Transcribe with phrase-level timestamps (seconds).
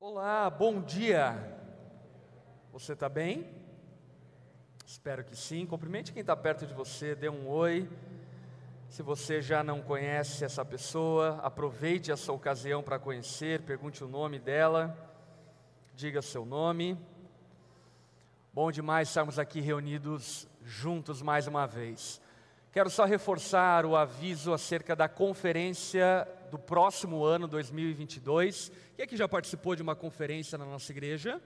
[0.00, 1.36] Olá, bom dia.
[2.72, 3.44] Você está bem?
[4.86, 5.66] Espero que sim.
[5.66, 7.90] Cumprimente quem está perto de você, dê um oi.
[8.88, 14.38] Se você já não conhece essa pessoa, aproveite essa ocasião para conhecer, pergunte o nome
[14.38, 14.96] dela,
[15.96, 16.96] diga seu nome.
[18.54, 22.20] Bom demais estarmos aqui reunidos juntos mais uma vez.
[22.70, 28.72] Quero só reforçar o aviso acerca da conferência do próximo ano, 2022.
[28.96, 31.40] Quem aqui já participou de uma conferência na nossa igreja?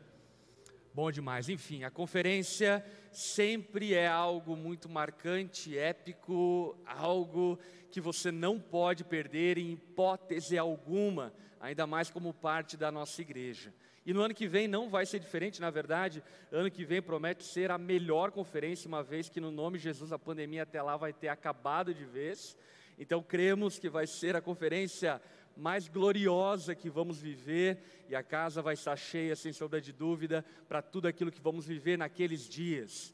[0.94, 1.48] Bom demais.
[1.48, 7.58] Enfim, a conferência sempre é algo muito marcante, épico, algo
[7.90, 13.72] que você não pode perder em hipótese alguma, ainda mais como parte da nossa igreja.
[14.04, 17.44] E no ano que vem não vai ser diferente, na verdade, ano que vem promete
[17.44, 20.96] ser a melhor conferência, uma vez que no nome de Jesus a pandemia até lá
[20.96, 22.56] vai ter acabado de vez.
[23.02, 25.20] Então cremos que vai ser a conferência
[25.56, 30.44] mais gloriosa que vamos viver e a casa vai estar cheia, sem sombra de dúvida,
[30.68, 33.12] para tudo aquilo que vamos viver naqueles dias.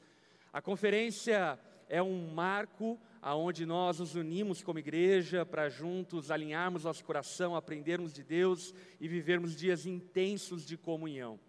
[0.52, 1.58] A conferência
[1.88, 8.12] é um marco aonde nós nos unimos como igreja para juntos alinharmos nosso coração, aprendermos
[8.12, 11.40] de Deus e vivermos dias intensos de comunhão.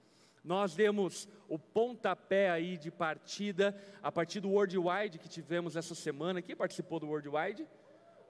[0.45, 6.41] Nós demos o pontapé aí de partida a partir do Worldwide que tivemos essa semana.
[6.41, 7.67] Quem participou do Worldwide?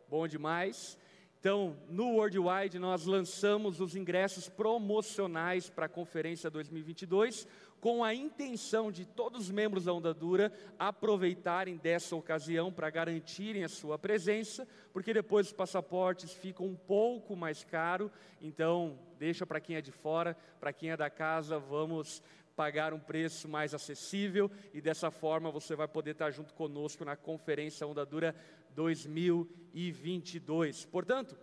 [0.09, 0.97] Bom demais.
[1.39, 7.47] Então, no Worldwide, nós lançamos os ingressos promocionais para a conferência 2022,
[7.79, 13.63] com a intenção de todos os membros da Onda Dura aproveitarem dessa ocasião para garantirem
[13.63, 18.09] a sua presença, porque depois os passaportes ficam um pouco mais caros,
[18.41, 22.23] então deixa para quem é de fora, para quem é da casa, vamos
[22.59, 27.15] pagar um preço mais acessível e dessa forma você vai poder estar junto conosco na
[27.15, 28.35] conferência Onda Dura
[28.75, 30.83] 2022.
[30.83, 31.37] Portanto,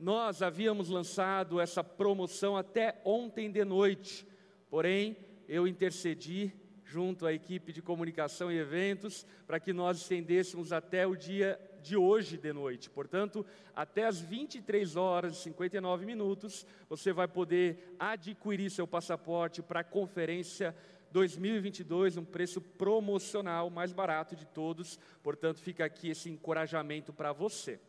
[0.00, 4.26] nós havíamos lançado essa promoção até ontem de noite,
[4.68, 5.16] porém,
[5.48, 6.52] eu intercedi
[6.84, 11.96] junto à equipe de comunicação e eventos para que nós estendêssemos até o dia de
[11.96, 12.90] hoje de noite.
[12.90, 13.44] Portanto,
[13.74, 19.84] até as 23 horas e 59 minutos, você vai poder adquirir seu passaporte para a
[19.84, 20.74] conferência
[21.10, 24.98] 2022, um preço promocional mais barato de todos.
[25.22, 27.80] Portanto, fica aqui esse encorajamento para você.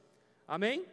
[0.47, 0.85] Amém?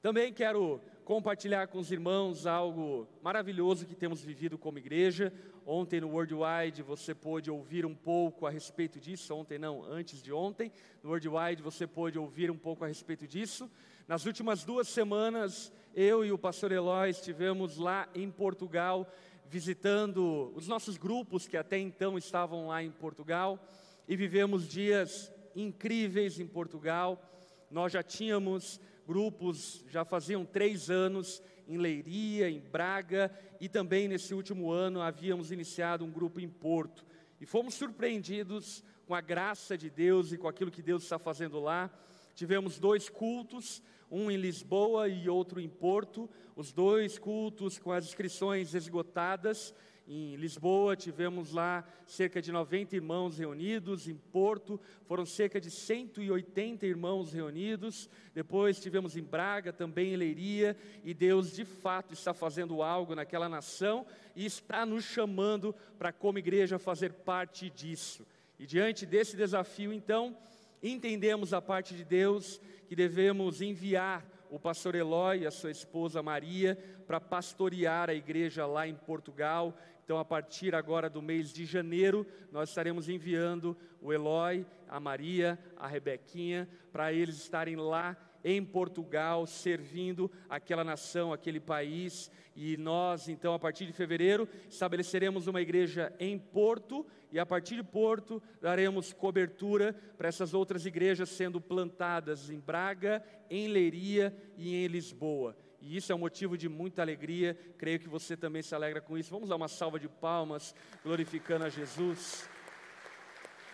[0.00, 5.32] Também quero compartilhar com os irmãos algo maravilhoso que temos vivido como igreja.
[5.64, 9.32] Ontem no Worldwide você pôde ouvir um pouco a respeito disso.
[9.32, 10.72] Ontem não, antes de ontem.
[11.04, 13.70] No Worldwide você pôde ouvir um pouco a respeito disso.
[14.08, 19.08] Nas últimas duas semanas, eu e o pastor Eloy estivemos lá em Portugal
[19.48, 23.64] visitando os nossos grupos que até então estavam lá em Portugal
[24.08, 27.22] e vivemos dias incríveis em Portugal.
[27.70, 33.30] Nós já tínhamos grupos, já faziam três anos em Leiria, em Braga
[33.60, 37.04] e também nesse último ano havíamos iniciado um grupo em Porto.
[37.40, 41.60] E fomos surpreendidos com a graça de Deus e com aquilo que Deus está fazendo
[41.60, 41.90] lá.
[42.34, 48.04] Tivemos dois cultos um em Lisboa e outro em Porto, os dois cultos com as
[48.04, 49.74] inscrições esgotadas.
[50.08, 56.86] Em Lisboa tivemos lá cerca de 90 irmãos reunidos, em Porto foram cerca de 180
[56.86, 58.08] irmãos reunidos.
[58.32, 63.48] Depois tivemos em Braga, também em Leiria, e Deus de fato está fazendo algo naquela
[63.48, 64.06] nação
[64.36, 68.24] e está nos chamando para como igreja fazer parte disso.
[68.60, 70.36] E diante desse desafio, então,
[70.80, 76.22] entendemos a parte de Deus que devemos enviar o pastor Eloy e a sua esposa
[76.22, 79.76] Maria para pastorear a igreja lá em Portugal.
[80.04, 85.58] Então, a partir agora do mês de janeiro, nós estaremos enviando o Eloy, a Maria,
[85.76, 88.16] a Rebequinha, para eles estarem lá
[88.48, 92.30] em Portugal, servindo aquela nação, aquele país.
[92.54, 97.74] E nós, então, a partir de fevereiro, estabeleceremos uma igreja em Porto, e a partir
[97.74, 103.20] de Porto, daremos cobertura para essas outras igrejas sendo plantadas em Braga,
[103.50, 105.56] em Leiria e em Lisboa.
[105.80, 109.18] E isso é um motivo de muita alegria, creio que você também se alegra com
[109.18, 109.30] isso.
[109.30, 110.72] Vamos dar uma salva de palmas,
[111.02, 112.48] glorificando a Jesus.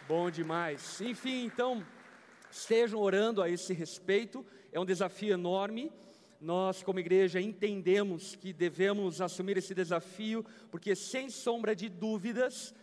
[0.08, 0.98] Bom demais.
[1.02, 1.84] Enfim, então,
[2.50, 5.92] estejam orando a esse respeito é um desafio enorme.
[6.40, 12.74] Nós, como igreja, entendemos que devemos assumir esse desafio, porque, sem sombra de dúvidas,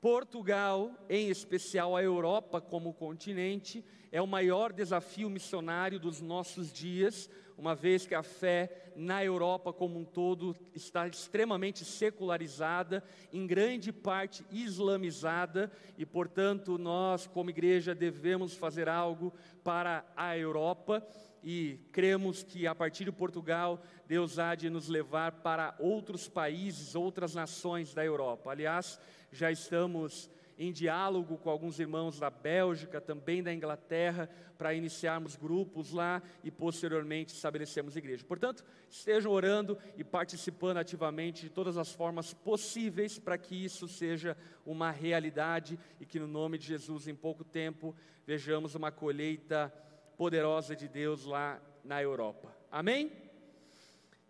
[0.00, 7.30] Portugal, em especial a Europa como continente, é o maior desafio missionário dos nossos dias,
[7.60, 13.92] uma vez que a fé na Europa como um todo está extremamente secularizada, em grande
[13.92, 19.30] parte islamizada, e portanto nós, como igreja, devemos fazer algo
[19.62, 21.06] para a Europa.
[21.42, 26.94] e cremos que a partir de Portugal, Deus há de nos levar para outros países,
[26.94, 28.50] outras nações da Europa.
[28.50, 29.00] Aliás,
[29.32, 30.28] já estamos
[30.60, 34.28] em diálogo com alguns irmãos da Bélgica, também da Inglaterra,
[34.58, 38.22] para iniciarmos grupos lá e posteriormente estabelecermos igreja.
[38.26, 44.36] Portanto, estejam orando e participando ativamente de todas as formas possíveis para que isso seja
[44.66, 47.96] uma realidade e que no nome de Jesus, em pouco tempo,
[48.26, 49.72] vejamos uma colheita
[50.18, 52.54] poderosa de Deus lá na Europa.
[52.70, 53.29] Amém?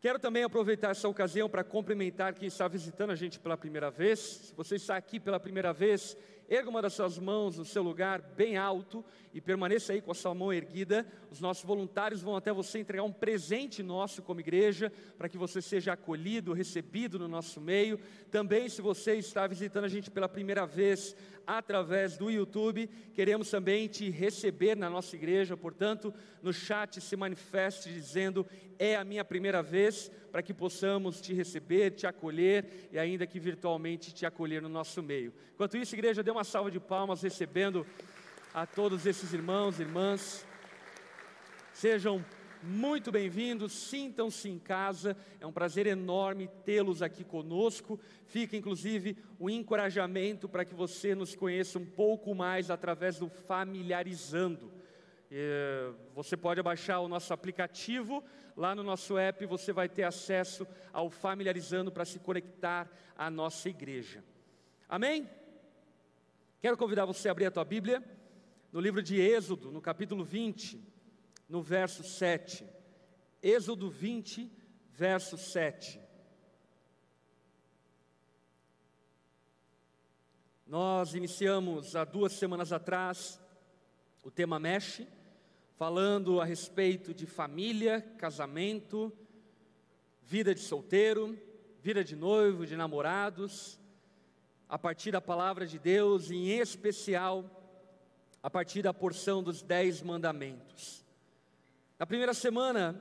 [0.00, 4.18] Quero também aproveitar essa ocasião para cumprimentar quem está visitando a gente pela primeira vez.
[4.18, 6.16] Se você está aqui pela primeira vez,
[6.48, 9.04] erga uma das suas mãos no seu lugar bem alto
[9.34, 11.06] e permaneça aí com a sua mão erguida.
[11.30, 15.60] Os nossos voluntários vão até você entregar um presente nosso como igreja, para que você
[15.60, 18.00] seja acolhido, recebido no nosso meio.
[18.30, 21.14] Também, se você está visitando a gente pela primeira vez
[21.58, 25.56] através do YouTube, queremos também te receber na nossa igreja.
[25.56, 28.46] Portanto, no chat se manifeste dizendo:
[28.78, 33.40] é a minha primeira vez, para que possamos te receber, te acolher e ainda que
[33.40, 35.32] virtualmente te acolher no nosso meio.
[35.54, 37.86] Enquanto isso, igreja, dê uma salva de palmas recebendo
[38.54, 40.46] a todos esses irmãos e irmãs.
[41.72, 42.24] Sejam
[42.62, 47.98] muito bem-vindos, sintam-se em casa, é um prazer enorme tê-los aqui conosco.
[48.26, 53.28] Fica inclusive o um encorajamento para que você nos conheça um pouco mais através do
[53.28, 54.70] Familiarizando.
[55.30, 58.22] É, você pode baixar o nosso aplicativo,
[58.56, 63.68] lá no nosso app você vai ter acesso ao Familiarizando para se conectar à nossa
[63.68, 64.22] igreja.
[64.88, 65.28] Amém?
[66.60, 68.04] Quero convidar você a abrir a tua Bíblia
[68.72, 70.89] no livro de Êxodo, no capítulo 20,
[71.50, 72.64] no verso 7.
[73.42, 74.48] Êxodo 20,
[74.92, 76.00] verso 7.
[80.64, 83.40] Nós iniciamos há duas semanas atrás
[84.22, 85.08] o tema Mexe
[85.74, 89.12] falando a respeito de família, casamento,
[90.22, 91.36] vida de solteiro,
[91.80, 93.80] vida de noivo, de namorados,
[94.68, 97.44] a partir da palavra de Deus, em especial
[98.40, 100.99] a partir da porção dos Dez Mandamentos.
[102.00, 102.98] Na primeira semana,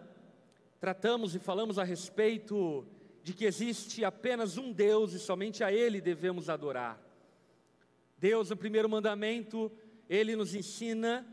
[0.77, 2.85] tratamos e falamos a respeito
[3.23, 6.99] de que existe apenas um Deus e somente a Ele devemos adorar.
[8.17, 9.71] Deus, no primeiro mandamento,
[10.09, 11.25] Ele nos ensina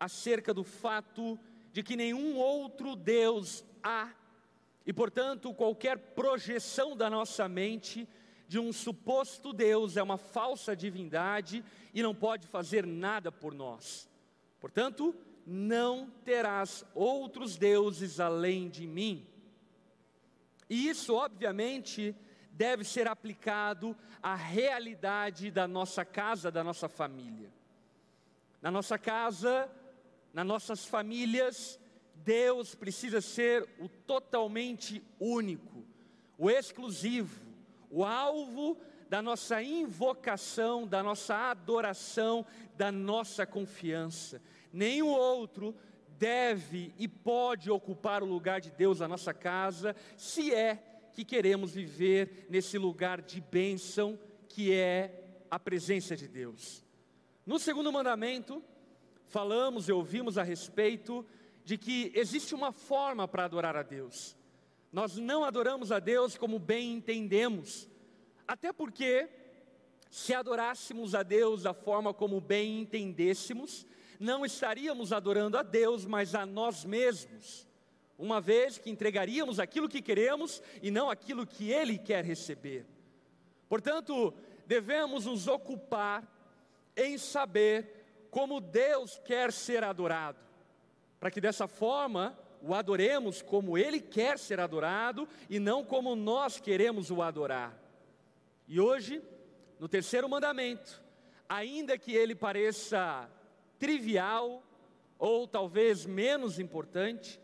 [0.00, 1.38] acerca do fato
[1.72, 4.12] de que nenhum outro Deus há,
[4.84, 8.08] e portanto, qualquer projeção da nossa mente
[8.48, 11.64] de um suposto Deus é uma falsa divindade
[11.94, 14.10] e não pode fazer nada por nós.
[14.60, 15.14] Portanto,
[15.46, 19.26] não terás outros deuses além de mim.
[20.68, 22.14] E isso, obviamente,
[22.52, 27.50] deve ser aplicado à realidade da nossa casa, da nossa família.
[28.60, 29.70] Na nossa casa,
[30.32, 31.78] nas nossas famílias,
[32.14, 35.84] Deus precisa ser o totalmente único,
[36.38, 37.44] o exclusivo,
[37.90, 38.78] o alvo
[39.08, 42.46] da nossa invocação, da nossa adoração,
[42.76, 44.40] da nossa confiança.
[44.72, 45.74] Nenhum outro
[46.18, 51.74] deve e pode ocupar o lugar de Deus na nossa casa, se é que queremos
[51.74, 56.84] viver nesse lugar de bênção que é a presença de Deus.
[57.44, 58.62] No segundo mandamento,
[59.26, 61.26] falamos e ouvimos a respeito
[61.64, 64.36] de que existe uma forma para adorar a Deus.
[64.92, 67.88] Nós não adoramos a Deus como bem entendemos,
[68.46, 69.28] até porque,
[70.10, 73.86] se adorássemos a Deus da forma como bem entendêssemos,
[74.18, 77.68] não estaríamos adorando a Deus, mas a nós mesmos,
[78.18, 82.86] uma vez que entregaríamos aquilo que queremos e não aquilo que Ele quer receber.
[83.68, 84.32] Portanto,
[84.66, 86.26] devemos nos ocupar
[86.96, 90.38] em saber como Deus quer ser adorado,
[91.18, 96.60] para que dessa forma o adoremos como Ele quer ser adorado e não como nós
[96.60, 97.76] queremos o adorar.
[98.68, 99.22] E hoje,
[99.78, 101.02] no terceiro mandamento,
[101.48, 103.28] ainda que ele pareça
[103.82, 104.62] trivial
[105.18, 107.40] ou talvez menos importante,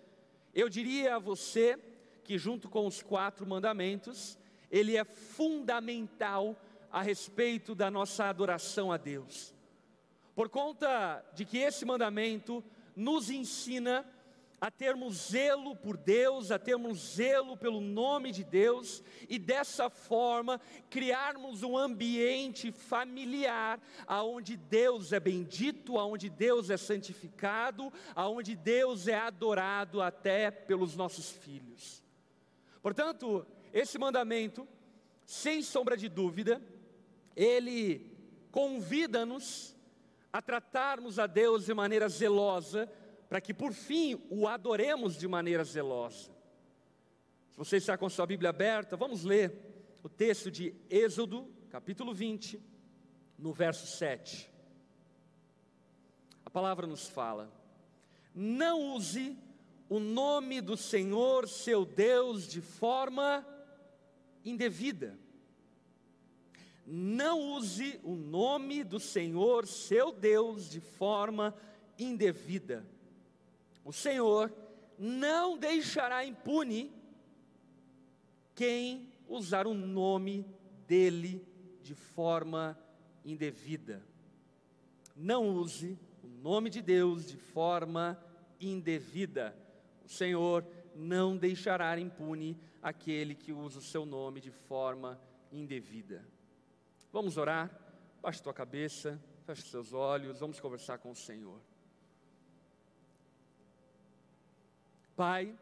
[0.55, 1.77] eu diria a você
[2.23, 4.39] que, junto com os quatro mandamentos,
[4.71, 6.57] ele é fundamental
[6.93, 9.53] a respeito da nossa adoração a Deus.
[10.33, 12.63] Por conta de que esse mandamento
[12.95, 14.07] nos ensina
[14.61, 20.61] a termos zelo por Deus, a termos zelo pelo nome de Deus e dessa forma
[20.91, 29.17] criarmos um ambiente familiar aonde Deus é bendito, aonde Deus é santificado, aonde Deus é
[29.17, 32.03] adorado até pelos nossos filhos.
[32.83, 34.67] Portanto, esse mandamento,
[35.25, 36.61] sem sombra de dúvida,
[37.37, 38.17] ele
[38.51, 39.77] convida-nos
[40.33, 42.91] a tratarmos a Deus de maneira zelosa,
[43.29, 46.31] para que por fim o adoremos de maneira zelosa.
[47.51, 49.53] Se você está com sua Bíblia aberta, vamos ler
[50.03, 52.61] o texto de Êxodo, capítulo 20,
[53.39, 54.51] no verso 7.
[56.45, 57.53] A palavra nos fala:
[58.35, 59.37] Não use
[59.89, 63.47] o nome do Senhor seu Deus de forma
[64.45, 65.19] indevida.
[66.87, 71.55] Não use o nome do Senhor seu Deus de forma
[71.99, 72.87] indevida.
[73.89, 74.53] O Senhor
[74.99, 76.93] não deixará impune
[78.55, 80.45] quem usar o nome
[80.87, 81.43] dele
[81.81, 82.79] de forma
[83.25, 84.05] indevida.
[85.17, 88.23] Não use o nome de Deus de forma
[88.61, 89.57] indevida.
[90.05, 95.19] O Senhor não deixará impune aquele que usa o seu nome de forma
[95.51, 96.23] indevida.
[97.11, 97.71] Vamos orar?
[98.21, 101.59] Baixe tua cabeça, feche seus olhos, vamos conversar com o Senhor.
[105.19, 105.53] Pai,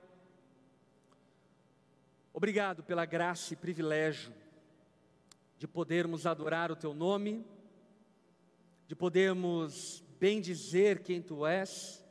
[2.31, 4.31] obrigado pela graça e privilégio
[5.57, 7.43] de podermos adorar o Teu nome,
[8.87, 12.05] de podermos bendizer quem Tu és.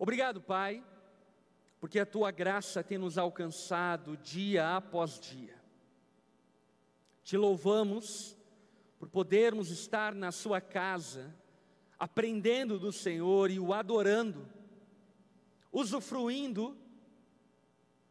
[0.00, 0.84] Obrigado, Pai,
[1.78, 5.54] porque a tua graça tem nos alcançado dia após dia.
[7.22, 8.36] Te louvamos
[8.98, 11.32] por podermos estar na Sua casa,
[11.96, 14.58] aprendendo do Senhor e o adorando,
[15.72, 16.76] usufruindo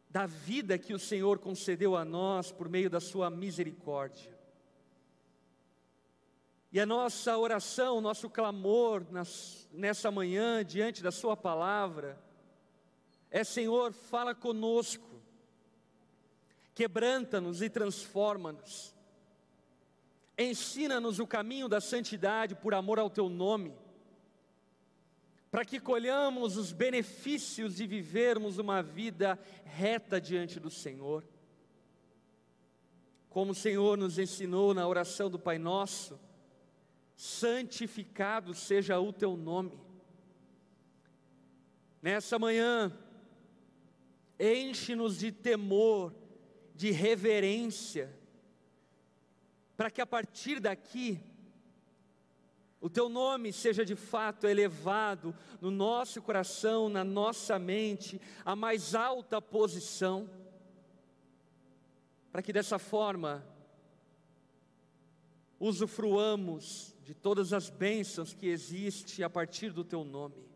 [0.08, 4.38] da vida que o Senhor concedeu a nós por meio da Sua misericórdia.
[6.72, 12.20] E a nossa oração, nosso clamor nas, nessa manhã, diante da Sua palavra,
[13.30, 15.20] é: Senhor, fala conosco,
[16.74, 18.94] quebranta-nos e transforma-nos,
[20.38, 23.76] ensina-nos o caminho da santidade por amor ao Teu nome,
[25.50, 31.24] para que colhamos os benefícios de vivermos uma vida reta diante do Senhor.
[33.28, 36.18] Como o Senhor nos ensinou na oração do Pai Nosso,
[37.16, 39.78] santificado seja o Teu nome.
[42.00, 42.96] Nessa manhã,
[44.38, 46.14] enche-nos de temor,
[46.74, 48.16] de reverência,
[49.76, 51.20] para que a partir daqui,
[52.80, 58.94] o teu nome seja de fato elevado no nosso coração, na nossa mente, a mais
[58.94, 60.28] alta posição,
[62.32, 63.46] para que dessa forma
[65.58, 70.48] usufruamos de todas as bênçãos que existem a partir do teu nome.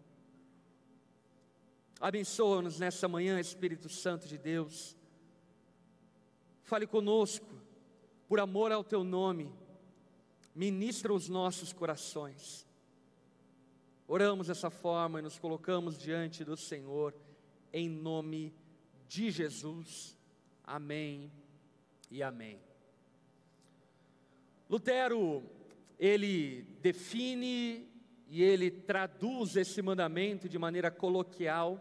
[2.00, 4.96] Abençoa-nos nessa manhã, Espírito Santo de Deus.
[6.62, 7.46] Fale conosco,
[8.26, 9.52] por amor ao teu nome,
[10.54, 12.66] ministra os nossos corações.
[14.06, 17.14] Oramos dessa forma e nos colocamos diante do Senhor,
[17.72, 18.54] em nome
[19.08, 20.16] de Jesus.
[20.62, 21.32] Amém
[22.10, 22.60] e amém.
[24.68, 25.42] Lutero,
[25.98, 27.88] ele define
[28.28, 31.80] e ele traduz esse mandamento de maneira coloquial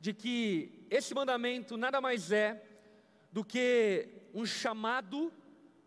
[0.00, 2.64] de que esse mandamento nada mais é
[3.30, 5.32] do que um chamado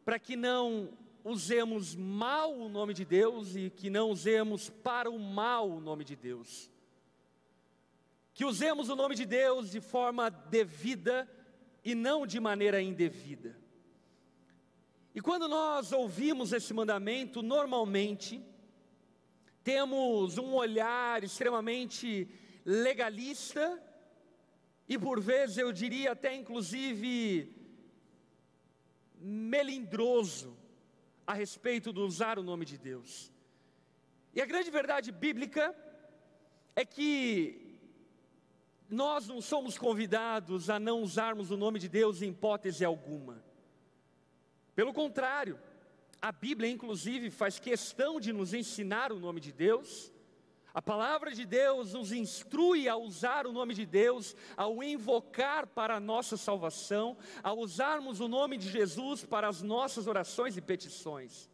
[0.06, 0.90] para que não
[1.24, 6.04] usemos mal o nome de Deus e que não usemos para o mal o nome
[6.04, 6.70] de Deus.
[8.34, 11.30] Que usemos o nome de Deus de forma devida
[11.84, 13.58] e não de maneira indevida.
[15.16, 18.44] E quando nós ouvimos esse mandamento, normalmente
[19.64, 22.28] temos um olhar extremamente
[22.66, 23.82] legalista
[24.90, 27.56] e por vezes eu diria até inclusive
[29.20, 30.63] melindroso
[31.26, 33.32] a respeito de usar o nome de Deus.
[34.34, 35.76] E a grande verdade bíblica
[36.76, 37.80] é que
[38.90, 43.44] nós não somos convidados a não usarmos o nome de Deus em hipótese alguma.
[44.76, 45.60] Pelo contrário,
[46.22, 50.13] a Bíblia, inclusive, faz questão de nos ensinar o nome de Deus
[50.74, 55.98] a palavra de Deus nos instrui a usar o nome de Deus, ao invocar para
[55.98, 61.48] a nossa salvação, a usarmos o nome de Jesus para as nossas orações e petições.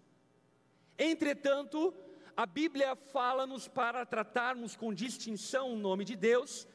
[0.98, 1.94] Entretanto,
[2.36, 6.66] a Bíblia fala-nos para tratarmos com distinção o nome de Deus,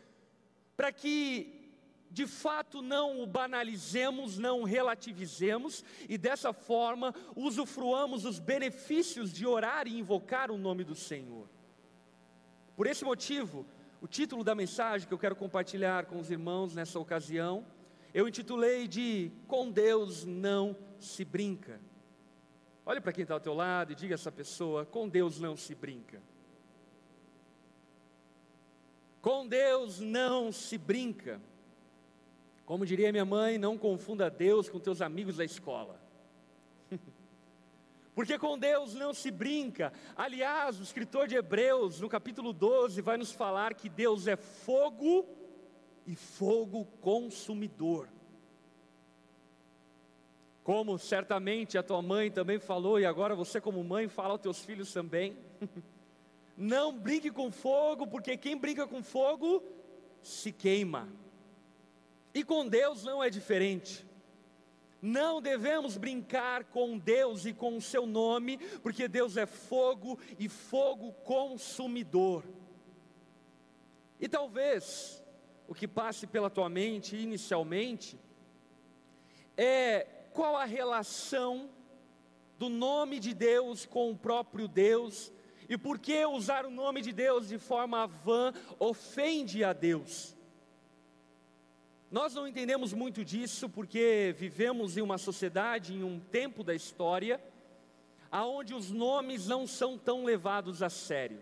[0.76, 1.72] para que
[2.10, 9.46] de fato não o banalizemos, não o relativizemos e dessa forma usufruamos os benefícios de
[9.46, 11.53] orar e invocar o nome do Senhor.
[12.76, 13.64] Por esse motivo,
[14.00, 17.64] o título da mensagem que eu quero compartilhar com os irmãos nessa ocasião,
[18.12, 21.80] eu intitulei de Com Deus não se brinca.
[22.86, 25.56] Olhe para quem está ao teu lado e diga a essa pessoa: Com Deus não
[25.56, 26.22] se brinca.
[29.22, 31.40] Com Deus não se brinca.
[32.66, 36.03] Como diria minha mãe, não confunda Deus com teus amigos da escola.
[38.14, 39.92] Porque com Deus não se brinca.
[40.16, 45.26] Aliás, o escritor de Hebreus, no capítulo 12, vai nos falar que Deus é fogo
[46.06, 48.08] e fogo consumidor.
[50.62, 54.64] Como certamente a tua mãe também falou, e agora você, como mãe, fala aos teus
[54.64, 55.36] filhos também.
[56.56, 59.62] Não brinque com fogo, porque quem brinca com fogo
[60.22, 61.08] se queima.
[62.32, 64.06] E com Deus não é diferente.
[65.06, 70.48] Não devemos brincar com Deus e com o seu nome, porque Deus é fogo e
[70.48, 72.42] fogo consumidor.
[74.18, 75.22] E talvez
[75.68, 78.18] o que passe pela tua mente inicialmente
[79.58, 81.68] é qual a relação
[82.58, 85.30] do nome de Deus com o próprio Deus
[85.68, 90.34] e por que usar o nome de Deus de forma vã ofende a Deus.
[92.14, 97.42] Nós não entendemos muito disso porque vivemos em uma sociedade, em um tempo da história,
[98.30, 101.40] aonde os nomes não são tão levados a sério.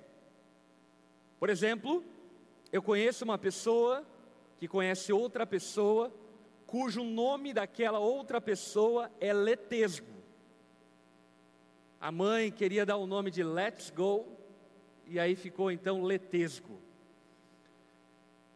[1.39, 2.03] Por exemplo,
[2.73, 4.03] eu conheço uma pessoa
[4.57, 6.11] que conhece outra pessoa
[6.67, 10.07] cujo nome daquela outra pessoa é Letesgo.
[12.01, 14.27] A mãe queria dar o nome de Let's Go,
[15.07, 16.81] e aí ficou então Letesgo.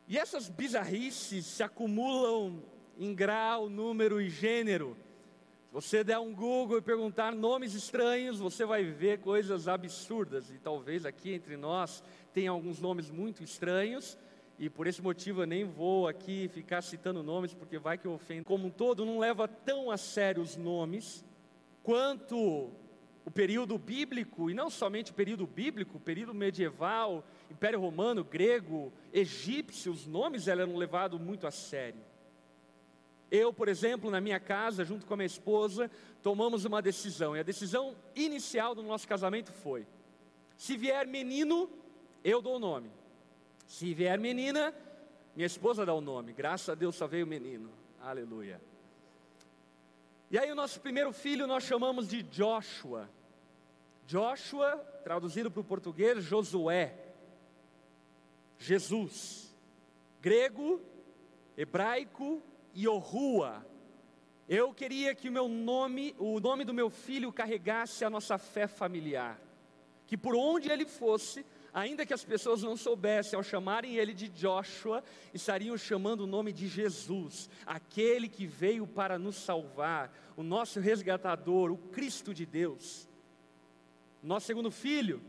[0.09, 2.63] E essas bizarrices se acumulam
[2.99, 4.97] em grau, número e gênero.
[5.67, 10.51] Se você der um Google e perguntar nomes estranhos, você vai ver coisas absurdas.
[10.51, 14.17] E talvez aqui entre nós tenha alguns nomes muito estranhos,
[14.59, 18.45] e por esse motivo eu nem vou aqui ficar citando nomes, porque vai que ofendo.
[18.45, 21.25] Como um todo, não leva tão a sério os nomes
[21.83, 22.71] quanto
[23.25, 28.93] o período bíblico, e não somente o período bíblico, o período medieval, Império Romano, grego,
[29.13, 32.01] egípcio, os nomes eram levados muito a sério.
[33.31, 35.91] Eu, por exemplo, na minha casa, junto com a minha esposa,
[36.23, 39.87] tomamos uma decisão, e a decisão inicial do nosso casamento foi:
[40.57, 41.69] se vier menino,
[42.23, 42.91] eu dou o nome.
[43.67, 44.73] Se vier menina,
[45.35, 46.33] minha esposa dá o nome.
[46.33, 47.71] Graças a Deus só veio menino.
[48.01, 48.61] Aleluia.
[50.31, 53.09] E aí o nosso primeiro filho nós chamamos de Joshua.
[54.07, 57.06] Joshua, traduzido para o português, Josué.
[58.59, 59.55] Jesus.
[60.21, 60.81] Grego,
[61.57, 62.43] hebraico,
[62.75, 63.67] Yohua.
[64.49, 68.67] Eu queria que o meu nome, o nome do meu filho carregasse a nossa fé
[68.67, 69.41] familiar.
[70.07, 74.29] Que por onde ele fosse, ainda que as pessoas não soubessem, ao chamarem ele de
[74.29, 75.03] Joshua,
[75.35, 81.73] estariam chamando o nome de Jesus, aquele que veio para nos salvar, o nosso resgatador,
[81.73, 83.09] o Cristo de Deus.
[84.23, 85.21] Nosso segundo filho,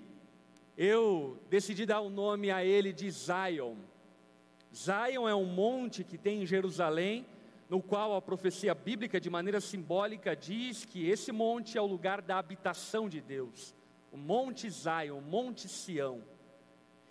[0.77, 3.75] eu decidi dar o nome a ele de Zion.
[4.73, 7.25] Zion é um monte que tem em Jerusalém,
[7.67, 12.21] no qual a profecia bíblica, de maneira simbólica, diz que esse monte é o lugar
[12.21, 13.73] da habitação de Deus.
[14.11, 16.23] O Monte Zion, o Monte Sião.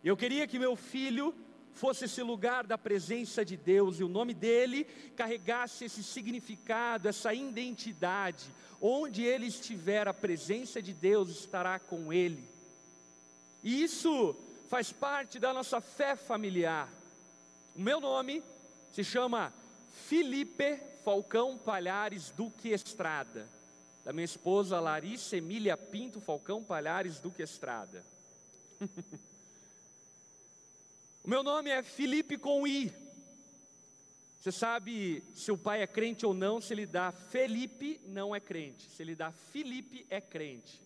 [0.03, 1.35] Eu queria que meu filho
[1.73, 4.85] fosse esse lugar da presença de Deus e o nome dele
[5.17, 8.47] carregasse esse significado, essa identidade.
[8.81, 12.56] Onde ele estiver, a presença de Deus estará com ele.
[13.67, 14.37] E isso
[14.69, 16.89] faz parte da nossa fé familiar.
[17.75, 18.41] O meu nome
[18.93, 19.53] se chama
[19.91, 23.49] Felipe Falcão Palhares Duque Estrada.
[24.05, 28.05] Da minha esposa Larissa Emília Pinto Falcão Palhares Duque Estrada.
[31.25, 32.93] O meu nome é Felipe com I.
[34.41, 38.39] Você sabe se o pai é crente ou não, se ele dá Felipe, não é
[38.39, 38.89] crente.
[38.89, 40.86] Se ele dá Felipe, é crente.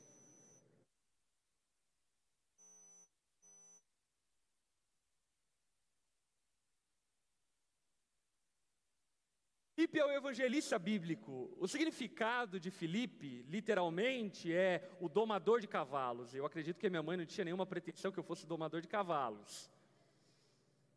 [9.81, 11.51] Filipe é o evangelista bíblico.
[11.59, 16.35] O significado de Filipe, literalmente, é o domador de cavalos.
[16.35, 19.71] Eu acredito que minha mãe não tinha nenhuma pretensão que eu fosse domador de cavalos.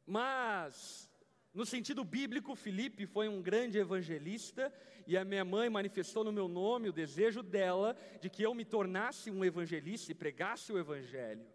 [0.05, 1.09] Mas,
[1.53, 4.69] no sentido bíblico, Felipe foi um grande evangelista
[5.07, 8.65] e a minha mãe manifestou no meu nome o desejo dela de que eu me
[8.65, 11.47] tornasse um evangelista e pregasse o evangelho.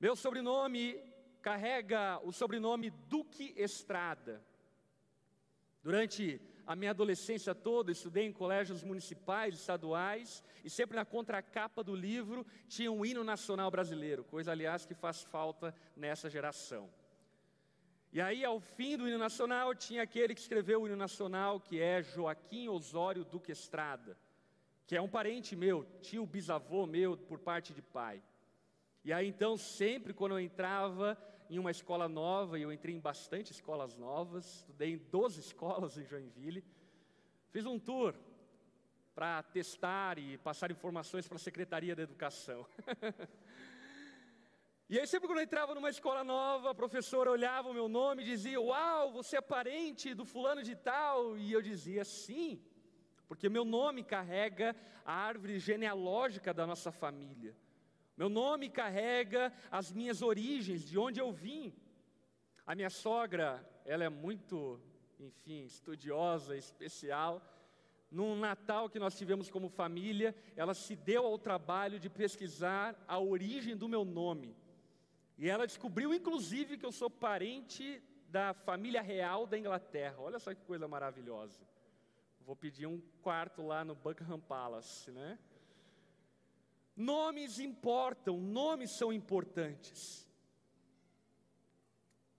[0.00, 1.00] Meu sobrenome
[1.40, 4.44] carrega o sobrenome Duque Estrada.
[5.84, 11.94] Durante a minha adolescência toda, estudei em colégios municipais, estaduais, e sempre na contracapa do
[11.94, 16.88] livro tinha um hino nacional brasileiro, coisa, aliás, que faz falta nessa geração.
[18.10, 21.78] E aí, ao fim do hino nacional, tinha aquele que escreveu o hino nacional, que
[21.78, 24.16] é Joaquim Osório Duque Estrada,
[24.86, 28.22] que é um parente meu, tio bisavô meu por parte de pai.
[29.04, 31.18] E aí, então, sempre quando eu entrava
[31.54, 35.96] em uma escola nova, e eu entrei em bastante escolas novas, estudei em 12 escolas
[35.96, 36.64] em Joinville.
[37.50, 38.14] Fiz um tour
[39.14, 42.66] para testar e passar informações para a Secretaria da Educação.
[44.90, 48.22] e aí, sempre quando eu entrava numa escola nova, a professora olhava o meu nome
[48.22, 51.38] e dizia: Uau, você é parente do fulano de tal?
[51.38, 52.60] E eu dizia: Sim,
[53.28, 57.54] porque meu nome carrega a árvore genealógica da nossa família.
[58.16, 61.74] Meu nome carrega as minhas origens, de onde eu vim.
[62.66, 64.80] A minha sogra, ela é muito,
[65.18, 67.42] enfim, estudiosa, especial.
[68.10, 73.18] Num Natal que nós tivemos como família, ela se deu ao trabalho de pesquisar a
[73.18, 74.56] origem do meu nome.
[75.36, 80.16] E ela descobriu, inclusive, que eu sou parente da família real da Inglaterra.
[80.18, 81.66] Olha só que coisa maravilhosa.
[82.40, 85.38] Vou pedir um quarto lá no Buckingham Palace, né?
[86.96, 90.24] Nomes importam, nomes são importantes.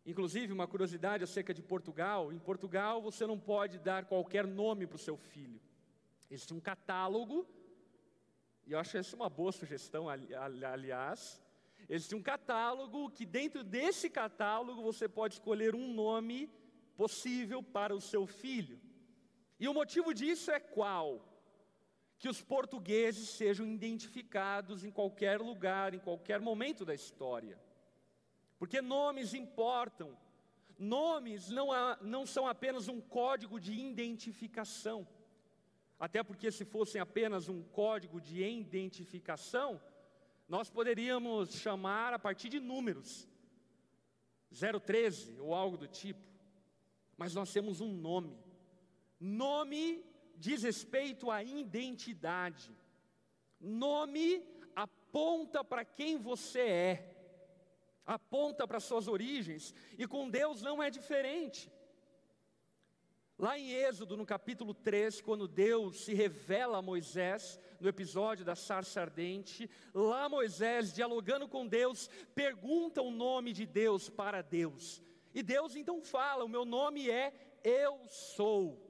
[0.06, 4.96] Inclusive, uma curiosidade acerca de Portugal: em Portugal você não pode dar qualquer nome para
[4.96, 5.60] o seu filho.
[6.30, 7.48] Existe um catálogo,
[8.65, 11.41] e eu acho essa uma boa sugestão, aliás.
[11.88, 16.50] Existe um catálogo que, dentro desse catálogo, você pode escolher um nome
[16.96, 18.80] possível para o seu filho.
[19.60, 21.35] E o motivo disso é qual?
[22.17, 27.60] Que os portugueses sejam identificados em qualquer lugar, em qualquer momento da história.
[28.58, 30.17] Porque nomes importam.
[30.78, 35.08] Nomes não, há, não são apenas um código de identificação.
[35.99, 39.82] Até porque, se fossem apenas um código de identificação,
[40.47, 43.28] nós poderíamos chamar a partir de números
[44.86, 46.21] 013 ou algo do tipo.
[47.17, 48.38] Mas nós temos um nome.
[49.19, 50.04] Nome
[50.38, 52.76] diz respeito à identidade.
[53.60, 54.43] Nome
[54.76, 57.15] aponta para quem você é,
[58.06, 61.71] aponta para suas origens, e com Deus não é diferente.
[63.38, 68.56] Lá em Êxodo, no capítulo 3, quando Deus se revela a Moisés, no episódio da
[68.56, 75.02] sarça ardente, lá Moisés, dialogando com Deus, pergunta o nome de Deus para Deus.
[75.34, 78.85] E Deus então fala: O meu nome é Eu Sou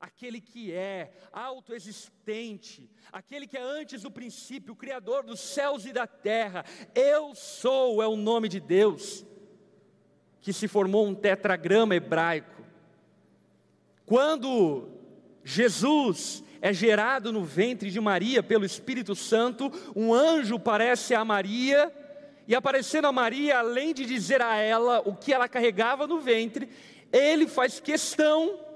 [0.00, 5.92] aquele que é autoexistente, aquele que é antes do princípio, o Criador dos céus e
[5.92, 6.64] da terra.
[6.94, 9.26] Eu sou, é o nome de Deus,
[10.40, 12.64] que se formou um tetragrama hebraico.
[14.06, 14.88] Quando
[15.44, 21.92] Jesus é gerado no ventre de Maria pelo Espírito Santo, um anjo parece a Maria,
[22.48, 26.68] e aparecendo a Maria, além de dizer a ela o que ela carregava no ventre,
[27.12, 28.69] ele faz questão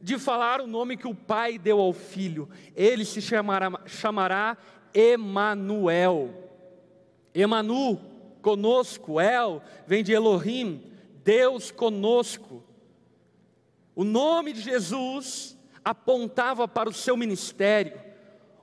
[0.00, 2.48] de falar o nome que o pai deu ao filho.
[2.74, 4.56] Ele se chamará, chamará
[4.94, 6.30] Emanuel.
[7.34, 8.00] Emanu,
[8.40, 10.82] conosco, El, vem de Elohim,
[11.22, 12.64] Deus conosco.
[13.94, 18.00] O nome de Jesus apontava para o seu ministério.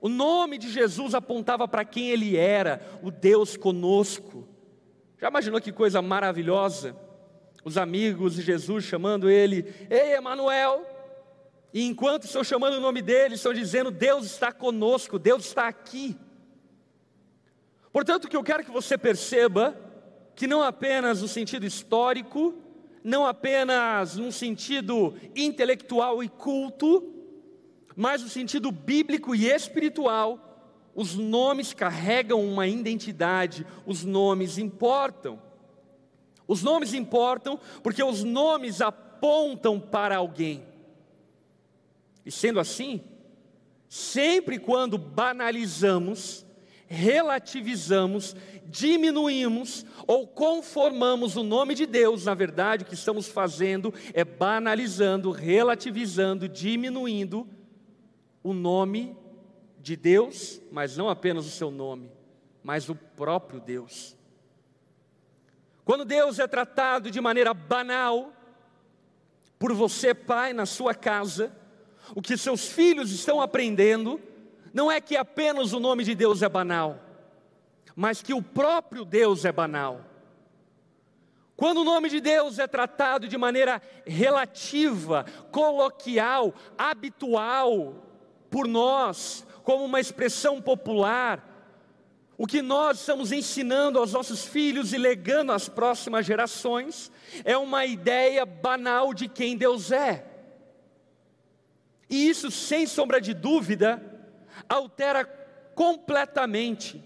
[0.02, 4.48] O nome de Jesus apontava para quem ele era, o Deus conosco.
[5.20, 6.96] Já imaginou que coisa maravilhosa?
[7.64, 10.86] Os amigos de Jesus chamando ele, Ei, Emanuel,
[11.78, 16.18] e enquanto estão chamando o nome dele, estão dizendo: Deus está conosco, Deus está aqui.
[17.94, 19.80] Portanto, o que eu quero que você perceba,
[20.36, 22.56] que não apenas no sentido histórico,
[23.04, 27.14] não apenas no sentido intelectual e culto,
[27.96, 35.40] mas no sentido bíblico e espiritual, os nomes carregam uma identidade, os nomes importam.
[36.48, 40.67] Os nomes importam porque os nomes apontam para alguém.
[42.28, 43.02] E sendo assim,
[43.88, 46.46] sempre quando banalizamos,
[46.86, 48.36] relativizamos,
[48.66, 55.32] diminuímos ou conformamos o nome de Deus, na verdade, o que estamos fazendo é banalizando,
[55.32, 57.48] relativizando, diminuindo
[58.44, 59.16] o nome
[59.80, 62.12] de Deus, mas não apenas o seu nome,
[62.62, 64.18] mas o próprio Deus.
[65.86, 68.34] Quando Deus é tratado de maneira banal
[69.58, 71.56] por você, pai, na sua casa,
[72.16, 74.20] o que seus filhos estão aprendendo
[74.74, 77.00] não é que apenas o nome de Deus é banal,
[77.96, 80.02] mas que o próprio Deus é banal.
[81.56, 87.96] Quando o nome de Deus é tratado de maneira relativa, coloquial, habitual
[88.52, 91.58] por nós, como uma expressão popular,
[92.38, 97.12] o que nós estamos ensinando aos nossos filhos e legando às próximas gerações
[97.44, 100.37] é uma ideia banal de quem Deus é.
[102.10, 104.02] E isso, sem sombra de dúvida,
[104.68, 105.26] altera
[105.76, 107.04] completamente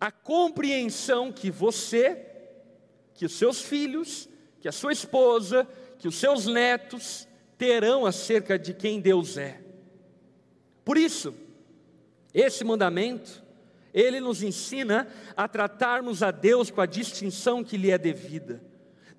[0.00, 2.26] a compreensão que você,
[3.14, 4.28] que os seus filhos,
[4.60, 5.68] que a sua esposa,
[5.98, 9.60] que os seus netos terão acerca de quem Deus é.
[10.84, 11.34] Por isso,
[12.32, 13.42] esse mandamento,
[13.92, 18.62] ele nos ensina a tratarmos a Deus com a distinção que lhe é devida.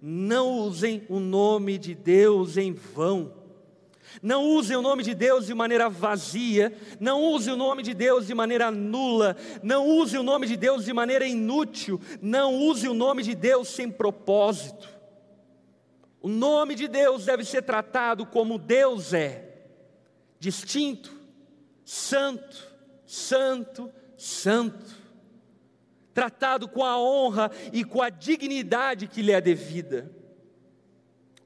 [0.02, 3.41] Não usem o nome de Deus em vão.
[4.22, 8.28] Não use o nome de Deus de maneira vazia, não use o nome de Deus
[8.28, 12.94] de maneira nula, não use o nome de Deus de maneira inútil, não use o
[12.94, 14.90] nome de Deus sem propósito.
[16.22, 19.66] O nome de Deus deve ser tratado como Deus é,
[20.40, 21.12] distinto,
[21.84, 22.68] santo,
[23.06, 25.02] santo, santo,
[26.14, 30.12] tratado com a honra e com a dignidade que lhe é devida.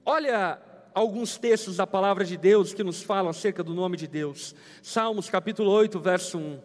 [0.04, 0.62] Olha
[0.96, 4.56] alguns textos da palavra de Deus que nos falam acerca do nome de Deus.
[4.82, 6.60] Salmos capítulo 8, verso 1.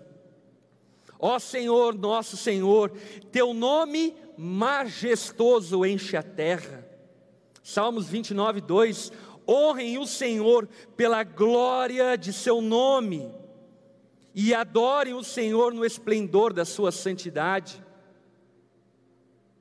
[1.18, 2.92] Ó Senhor, nosso Senhor,
[3.32, 6.88] teu nome majestoso enche a terra.
[7.60, 9.12] Salmos 29, 2.
[9.48, 13.34] Honrem o Senhor pela glória de seu nome
[14.32, 17.84] e adorem o Senhor no esplendor da sua santidade.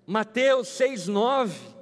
[0.05, 1.78] Mateus 6, 9.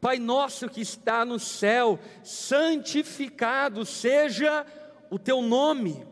[0.00, 4.64] Pai nosso que está no céu, santificado seja
[5.10, 6.06] o teu nome.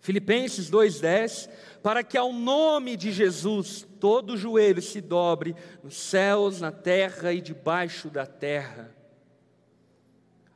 [0.00, 1.48] Filipenses 2:10,
[1.82, 7.40] para que ao nome de Jesus todo joelho se dobre nos céus, na terra e
[7.40, 8.94] debaixo da terra.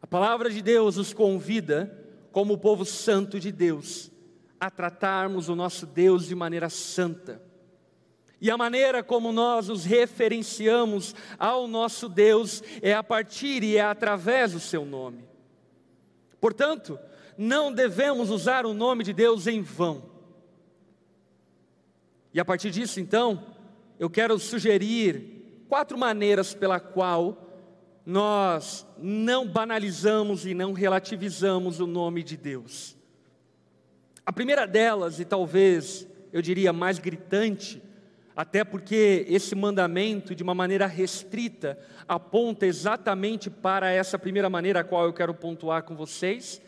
[0.00, 1.98] A palavra de Deus nos convida,
[2.30, 4.10] como o povo santo de Deus,
[4.60, 7.51] a tratarmos o nosso Deus de maneira santa
[8.42, 13.82] e a maneira como nós nos referenciamos ao nosso Deus é a partir e é
[13.82, 15.24] através do seu nome.
[16.40, 16.98] Portanto,
[17.38, 20.02] não devemos usar o nome de Deus em vão.
[22.34, 23.46] E a partir disso, então,
[23.96, 27.48] eu quero sugerir quatro maneiras pela qual
[28.04, 32.96] nós não banalizamos e não relativizamos o nome de Deus.
[34.26, 37.80] A primeira delas, e talvez eu diria mais gritante,
[38.34, 44.84] até porque esse mandamento, de uma maneira restrita, aponta exatamente para essa primeira maneira a
[44.84, 46.60] qual eu quero pontuar com vocês,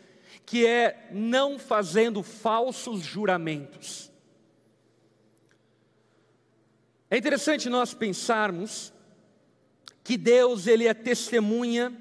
[0.45, 4.11] que é não fazendo falsos juramentos.
[7.09, 8.93] É interessante nós pensarmos
[10.03, 11.91] que Deus ele é testemunha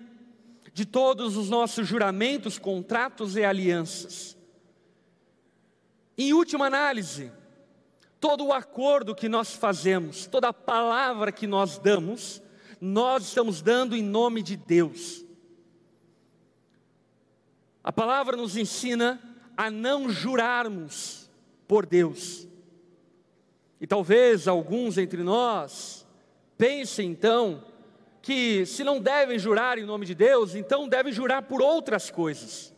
[0.74, 4.36] de todos os nossos juramentos, contratos e alianças.
[6.18, 7.32] Em última análise,
[8.24, 12.42] todo o acordo que nós fazemos, toda a palavra que nós damos,
[12.80, 15.22] nós estamos dando em nome de Deus.
[17.82, 19.20] A palavra nos ensina
[19.54, 21.30] a não jurarmos
[21.68, 22.48] por Deus.
[23.78, 26.06] E talvez alguns entre nós
[26.56, 27.62] pensem então
[28.22, 32.72] que se não devem jurar em nome de Deus, então devem jurar por outras coisas.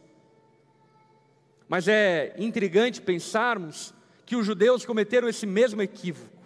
[1.69, 3.95] Mas é intrigante pensarmos
[4.27, 6.37] que os judeus cometeram esse mesmo equívoco.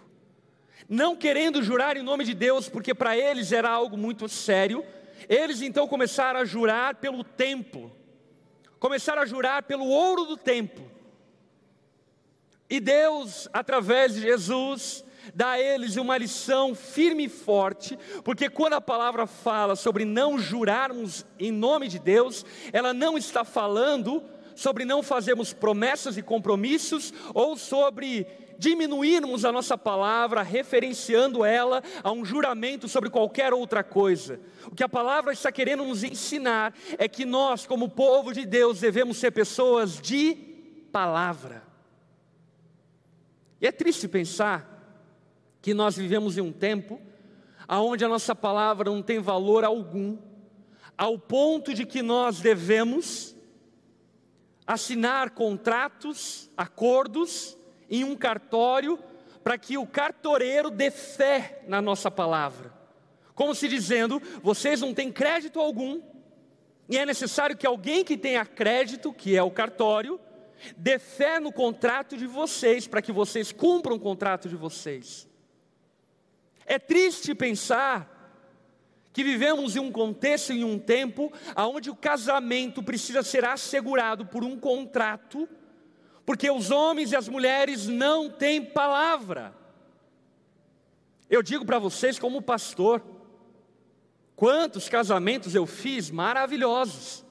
[0.87, 4.85] Não querendo jurar em nome de Deus, porque para eles era algo muito sério,
[5.27, 7.91] eles então começaram a jurar pelo templo,
[8.79, 10.89] começaram a jurar pelo ouro do templo.
[12.69, 18.73] E Deus, através de Jesus, dá a eles uma lição firme e forte, porque quando
[18.73, 24.23] a palavra fala sobre não jurarmos em nome de Deus, ela não está falando
[24.61, 28.27] sobre não fazermos promessas e compromissos, ou sobre
[28.59, 34.39] diminuirmos a nossa palavra, referenciando ela a um juramento sobre qualquer outra coisa.
[34.67, 38.79] O que a palavra está querendo nos ensinar é que nós, como povo de Deus,
[38.79, 40.35] devemos ser pessoas de
[40.91, 41.63] palavra.
[43.59, 44.69] E é triste pensar
[45.59, 47.01] que nós vivemos em um tempo
[47.67, 50.19] onde a nossa palavra não tem valor algum,
[50.95, 53.35] ao ponto de que nós devemos
[54.65, 57.57] assinar contratos, acordos
[57.89, 58.97] em um cartório
[59.43, 62.71] para que o cartoreiro dê fé na nossa palavra.
[63.33, 66.01] Como se dizendo, vocês não têm crédito algum,
[66.87, 70.19] e é necessário que alguém que tenha crédito, que é o cartório,
[70.77, 75.27] dê fé no contrato de vocês, para que vocês cumpram o contrato de vocês.
[76.65, 78.20] É triste pensar
[79.13, 84.43] que vivemos em um contexto, em um tempo, onde o casamento precisa ser assegurado por
[84.43, 85.47] um contrato,
[86.25, 89.53] porque os homens e as mulheres não têm palavra.
[91.29, 93.03] Eu digo para vocês, como pastor,
[94.35, 97.25] quantos casamentos eu fiz maravilhosos,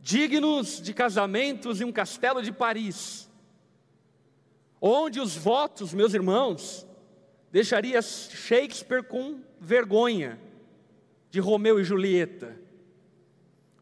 [0.00, 3.28] dignos de casamentos em um castelo de Paris,
[4.80, 6.86] onde os votos, meus irmãos,
[7.50, 10.43] deixaria Shakespeare com vergonha
[11.34, 12.56] de Romeu e Julieta.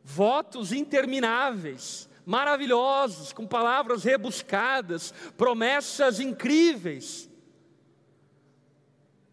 [0.03, 7.29] Votos intermináveis, maravilhosos, com palavras rebuscadas, promessas incríveis.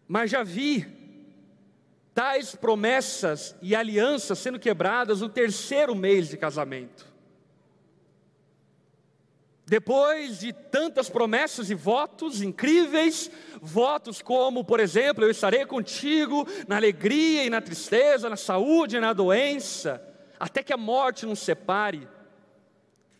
[0.06, 0.86] Mas já vi
[2.14, 7.09] tais promessas e alianças sendo quebradas no terceiro mês de casamento.
[9.70, 13.30] Depois de tantas promessas e votos incríveis,
[13.62, 19.00] votos como, por exemplo, eu estarei contigo na alegria e na tristeza, na saúde e
[19.00, 20.02] na doença,
[20.40, 22.08] até que a morte nos separe.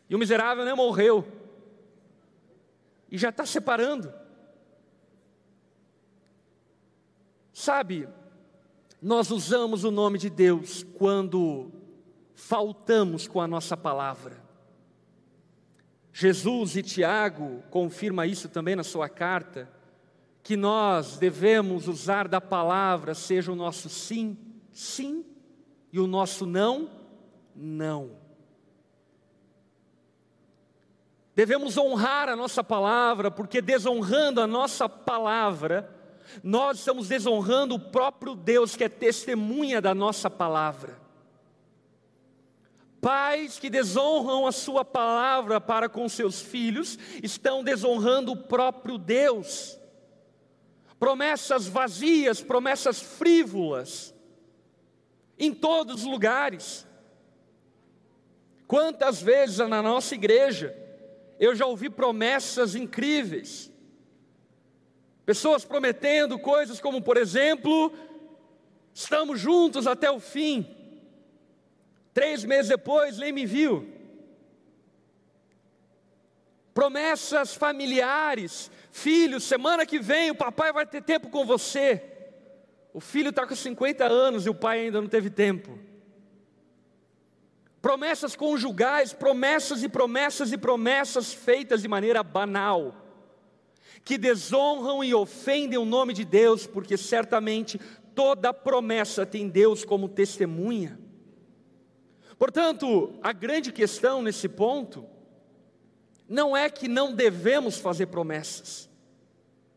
[0.09, 1.25] E o miserável nem morreu,
[3.09, 4.13] e já está separando.
[7.53, 8.09] Sabe,
[9.01, 11.71] nós usamos o nome de Deus quando
[12.35, 14.50] faltamos com a nossa palavra.
[16.13, 19.71] Jesus e Tiago confirma isso também na sua carta,
[20.43, 24.37] que nós devemos usar da palavra, seja o nosso sim,
[24.73, 25.25] sim,
[25.93, 26.91] e o nosso não,
[27.55, 28.19] não.
[31.35, 35.89] Devemos honrar a nossa palavra, porque desonrando a nossa palavra,
[36.43, 41.00] nós estamos desonrando o próprio Deus que é testemunha da nossa palavra.
[43.01, 49.79] Pais que desonram a sua palavra para com seus filhos estão desonrando o próprio Deus.
[50.99, 54.15] Promessas vazias, promessas frívolas,
[55.39, 56.87] em todos os lugares.
[58.67, 60.77] Quantas vezes na nossa igreja
[61.39, 63.73] eu já ouvi promessas incríveis,
[65.25, 67.91] pessoas prometendo coisas como, por exemplo,
[68.93, 70.80] estamos juntos até o fim.
[72.13, 73.89] Três meses depois, nem me viu.
[76.75, 82.03] Promessas familiares, filhos, semana que vem o papai vai ter tempo com você.
[82.93, 85.79] O filho está com 50 anos e o pai ainda não teve tempo.
[87.81, 92.95] Promessas conjugais, promessas e promessas e promessas feitas de maneira banal,
[94.05, 97.81] que desonram e ofendem o nome de Deus, porque certamente
[98.15, 100.99] toda promessa tem Deus como testemunha.
[102.41, 105.05] Portanto, a grande questão nesse ponto
[106.27, 108.89] não é que não devemos fazer promessas,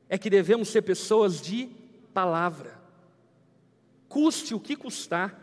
[0.08, 1.70] é que devemos ser pessoas de
[2.14, 2.80] palavra,
[4.08, 5.38] custe o que custar.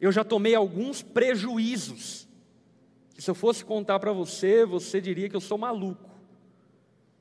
[0.00, 2.26] Eu já tomei alguns prejuízos,
[3.14, 6.08] que se eu fosse contar para você, você diria que eu sou maluco,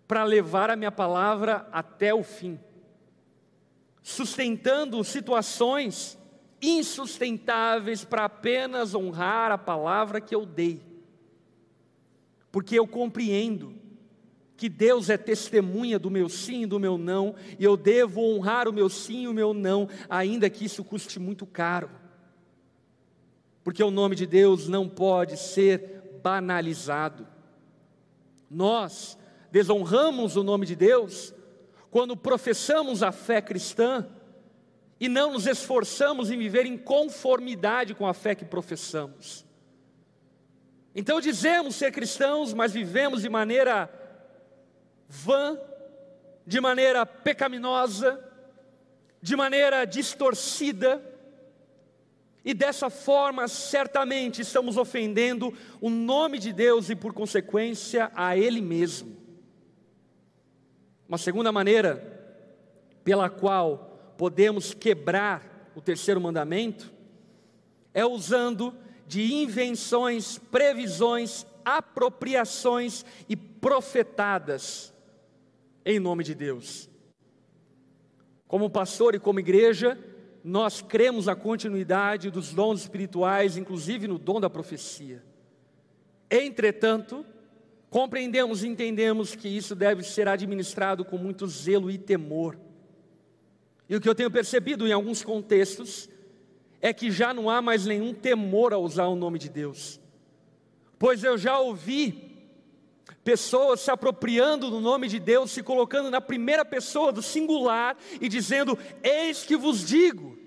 [0.08, 2.58] para levar a minha palavra até o fim,
[4.02, 6.18] sustentando situações
[6.62, 10.82] insustentáveis para apenas honrar a palavra que eu dei.
[12.52, 13.74] Porque eu compreendo
[14.58, 18.68] que Deus é testemunha do meu sim e do meu não, e eu devo honrar
[18.68, 21.90] o meu sim e o meu não, ainda que isso custe muito caro.
[23.64, 27.28] Porque o nome de Deus não pode ser banalizado.
[28.50, 29.18] Nós
[29.52, 31.34] desonramos o nome de Deus
[31.92, 34.08] quando professamos a fé cristã
[35.00, 39.46] e não nos esforçamos em viver em conformidade com a fé que professamos.
[40.96, 43.90] Então dizemos ser cristãos, mas vivemos de maneira
[45.10, 45.60] vã,
[46.48, 48.24] de maneira pecaminosa,
[49.22, 51.04] de maneira distorcida,
[52.46, 58.62] e dessa forma certamente estamos ofendendo o nome de Deus e, por consequência, a Ele
[58.62, 59.18] mesmo.
[61.10, 62.14] Uma segunda maneira
[63.04, 66.92] pela qual podemos quebrar o terceiro mandamento
[67.94, 68.74] é usando
[69.08, 74.94] de invenções, previsões, apropriações e profetadas
[75.86, 76.90] em nome de Deus.
[78.48, 79.98] Como pastor e como igreja,
[80.44, 85.24] nós cremos a continuidade dos dons espirituais, inclusive no dom da profecia.
[86.30, 87.26] Entretanto,
[87.90, 92.58] compreendemos e entendemos que isso deve ser administrado com muito zelo e temor.
[93.88, 96.10] E o que eu tenho percebido em alguns contextos
[96.82, 100.00] é que já não há mais nenhum temor a usar o nome de Deus,
[100.98, 102.26] pois eu já ouvi
[103.24, 108.30] pessoas se apropriando do nome de Deus, se colocando na primeira pessoa do singular e
[108.30, 110.38] dizendo: Eis que vos digo,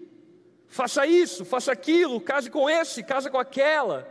[0.69, 4.09] faça isso, faça aquilo, case com esse, case com aquela.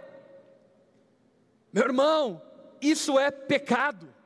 [1.72, 2.42] Meu irmão,
[2.82, 4.17] isso é pecado.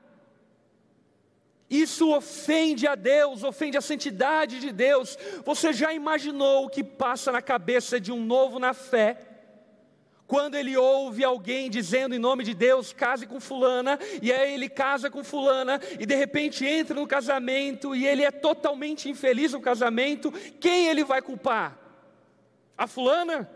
[1.72, 5.17] Isso ofende a Deus, ofende a santidade de Deus.
[5.45, 9.30] Você já imaginou o que passa na cabeça de um novo na fé?
[10.28, 14.69] quando ele ouve alguém dizendo em nome de Deus, case com fulana, e aí ele
[14.69, 19.59] casa com fulana, e de repente entra no casamento e ele é totalmente infeliz no
[19.59, 21.78] casamento, quem ele vai culpar?
[22.78, 23.51] A fulana?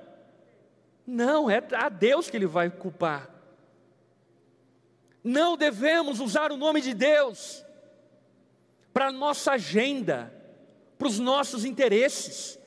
[1.07, 3.30] Não, é a Deus que ele vai culpar.
[5.24, 7.64] Não devemos usar o nome de Deus
[8.96, 10.34] para a nossa agenda,
[10.98, 12.58] para os nossos interesses.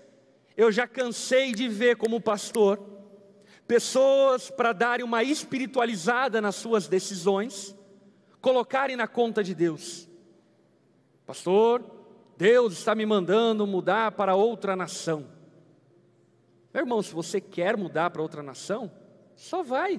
[0.54, 2.78] Eu já cansei de ver como pastor
[3.66, 7.74] pessoas para darem uma espiritualizada nas suas decisões,
[8.42, 10.06] colocarem na conta de Deus.
[11.24, 11.82] Pastor,
[12.36, 15.26] Deus está me mandando mudar para outra nação.
[16.74, 18.92] Meu irmão, se você quer mudar para outra nação,
[19.34, 19.98] só vai.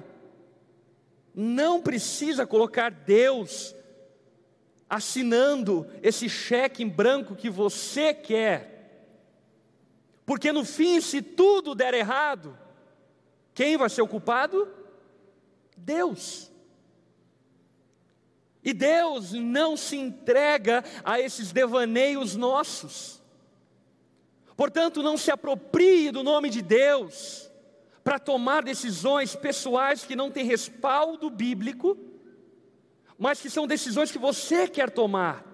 [1.34, 3.74] Não precisa colocar Deus
[4.90, 9.06] assinando esse cheque em branco que você quer.
[10.26, 12.58] Porque no fim, se tudo der errado,
[13.54, 14.68] quem vai ser o culpado?
[15.76, 16.50] Deus.
[18.62, 23.22] E Deus não se entrega a esses devaneios nossos.
[24.56, 27.50] Portanto, não se aproprie do nome de Deus
[28.04, 31.96] para tomar decisões pessoais que não têm respaldo bíblico,
[33.20, 35.44] mas que são decisões que você quer tomar.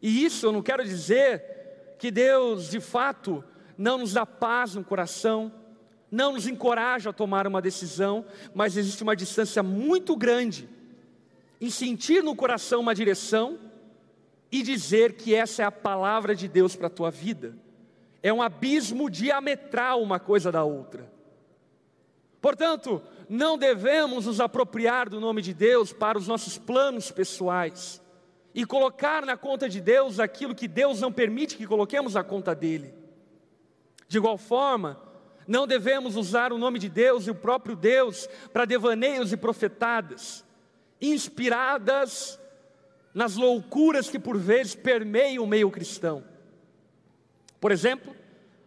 [0.00, 3.42] E isso eu não quero dizer que Deus, de fato,
[3.76, 5.52] não nos dá paz no coração,
[6.08, 10.68] não nos encoraja a tomar uma decisão, mas existe uma distância muito grande
[11.60, 13.58] em sentir no coração uma direção
[14.52, 17.58] e dizer que essa é a palavra de Deus para a tua vida.
[18.22, 21.10] É um abismo diametral uma coisa da outra.
[22.40, 28.00] Portanto, não devemos nos apropriar do nome de Deus para os nossos planos pessoais
[28.54, 32.54] e colocar na conta de Deus aquilo que Deus não permite que coloquemos na conta
[32.54, 32.94] dele.
[34.08, 35.00] De igual forma,
[35.46, 40.44] não devemos usar o nome de Deus e o próprio Deus para devaneios e profetadas,
[41.00, 42.40] inspiradas
[43.12, 46.24] nas loucuras que por vezes permeiam o meio cristão.
[47.60, 48.14] Por exemplo,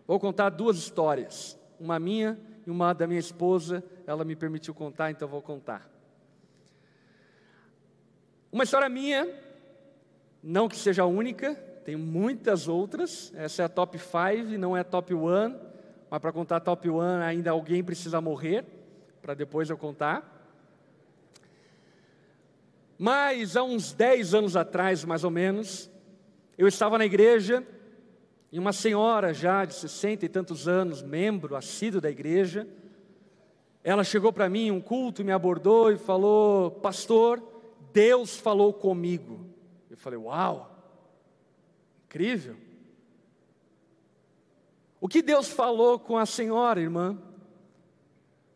[0.05, 5.11] vou contar duas histórias, uma minha e uma da minha esposa, ela me permitiu contar,
[5.11, 5.89] então vou contar.
[8.51, 9.27] Uma história minha,
[10.41, 11.55] não que seja a única,
[11.85, 15.19] tem muitas outras, essa é a top 5, não é a top 1,
[16.09, 18.65] mas para contar top one ainda alguém precisa morrer,
[19.21, 20.37] para depois eu contar.
[22.97, 25.89] Mas há uns 10 anos atrás, mais ou menos,
[26.57, 27.63] eu estava na igreja
[28.51, 32.67] e uma senhora já de 60 e tantos anos, membro assíduo da igreja,
[33.83, 37.41] ela chegou para mim em um culto, me abordou e falou: Pastor,
[37.93, 39.45] Deus falou comigo.
[39.89, 40.75] Eu falei: Uau,
[42.05, 42.55] incrível.
[44.99, 47.17] O que Deus falou com a senhora, irmã?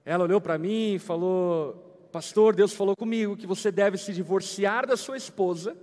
[0.03, 4.85] Ela olhou para mim e falou: Pastor, Deus falou comigo que você deve se divorciar
[4.85, 5.77] da sua esposa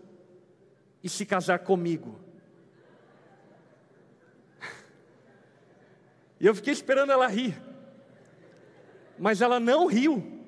[1.03, 2.30] e se casar comigo.
[6.41, 7.61] E eu fiquei esperando ela rir,
[9.19, 10.41] mas ela não riu.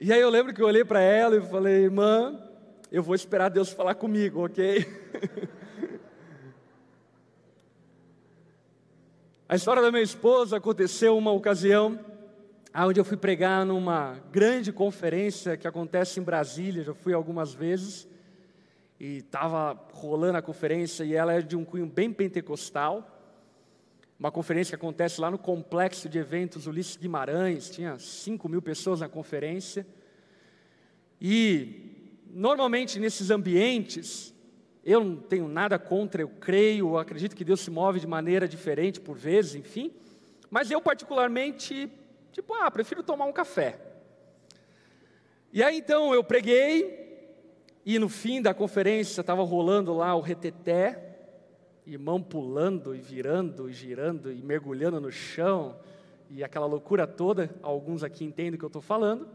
[0.00, 2.40] E aí eu lembro que eu olhei para ela e falei: Irmã,
[2.92, 4.86] eu vou esperar Deus falar comigo, ok?
[9.46, 11.98] A história da minha esposa aconteceu uma ocasião
[12.74, 18.08] onde eu fui pregar numa grande conferência que acontece em Brasília, já fui algumas vezes,
[18.98, 23.13] e estava rolando a conferência, e ela é de um cunho bem pentecostal,
[24.24, 29.00] uma conferência que acontece lá no complexo de eventos Ulisses Guimarães, tinha 5 mil pessoas
[29.00, 29.86] na conferência,
[31.20, 34.34] e normalmente nesses ambientes,
[34.82, 38.48] eu não tenho nada contra, eu creio, eu acredito que Deus se move de maneira
[38.48, 39.92] diferente por vezes, enfim.
[40.50, 41.92] Mas eu, particularmente,
[42.32, 43.78] tipo, ah, prefiro tomar um café.
[45.52, 47.28] E aí então eu preguei,
[47.84, 51.13] e no fim da conferência estava rolando lá o reteté,
[51.86, 55.76] irmão pulando e virando e girando e mergulhando no chão,
[56.30, 59.28] e aquela loucura toda, alguns aqui entendem o que eu estou falando.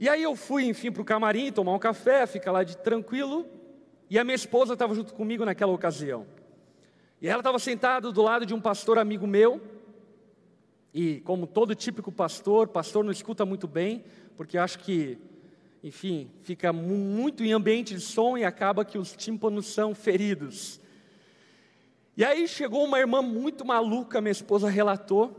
[0.00, 3.46] E aí eu fui, enfim, para o camarim tomar um café, ficar lá de tranquilo,
[4.10, 6.26] e a minha esposa estava junto comigo naquela ocasião.
[7.20, 9.60] E ela estava sentada do lado de um pastor amigo meu,
[10.92, 14.04] e como todo típico pastor, pastor não escuta muito bem,
[14.36, 15.18] porque acho que,
[15.82, 20.80] enfim, fica muito em ambiente de som e acaba que os tímpanos são feridos.
[22.16, 25.36] E aí chegou uma irmã muito maluca, minha esposa relatou,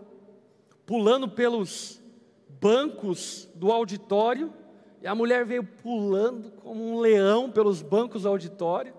[0.86, 2.02] pulando pelos
[2.48, 4.54] bancos do auditório,
[5.02, 8.94] e a mulher veio pulando como um leão pelos bancos do auditório.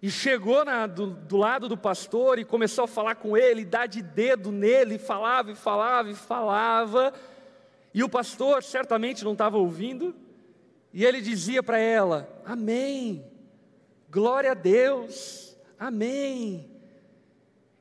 [0.00, 3.86] E chegou na, do, do, lado do pastor e começou a falar com ele, dar
[3.86, 7.12] de dedo nele, falava e falava e falava.
[7.92, 10.14] E o pastor certamente não estava ouvindo,
[10.92, 13.24] e ele dizia para ela: Amém,
[14.10, 16.68] glória a Deus, Amém.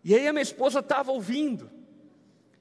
[0.03, 1.69] E aí a minha esposa estava ouvindo,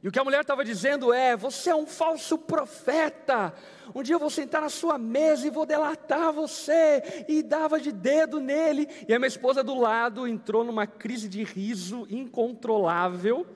[0.03, 3.53] e o que a mulher estava dizendo é: Você é um falso profeta.
[3.95, 7.25] Um dia eu vou sentar na sua mesa e vou delatar você.
[7.29, 8.89] E dava de dedo nele.
[9.09, 13.47] E a minha esposa do lado entrou numa crise de riso incontrolável.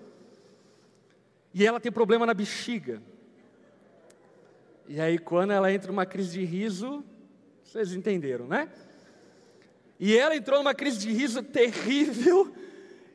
[1.55, 3.03] E ela tem problema na bexiga.
[4.93, 7.05] E aí, quando ela entra numa crise de riso,
[7.63, 8.69] vocês entenderam, né?
[10.01, 12.53] E ela entrou numa crise de riso terrível.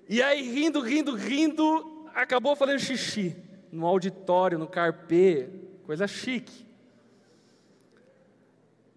[0.08, 3.36] E aí, rindo, rindo, rindo, acabou fazendo xixi
[3.74, 5.50] no auditório, no carpê,
[5.86, 6.66] coisa chique.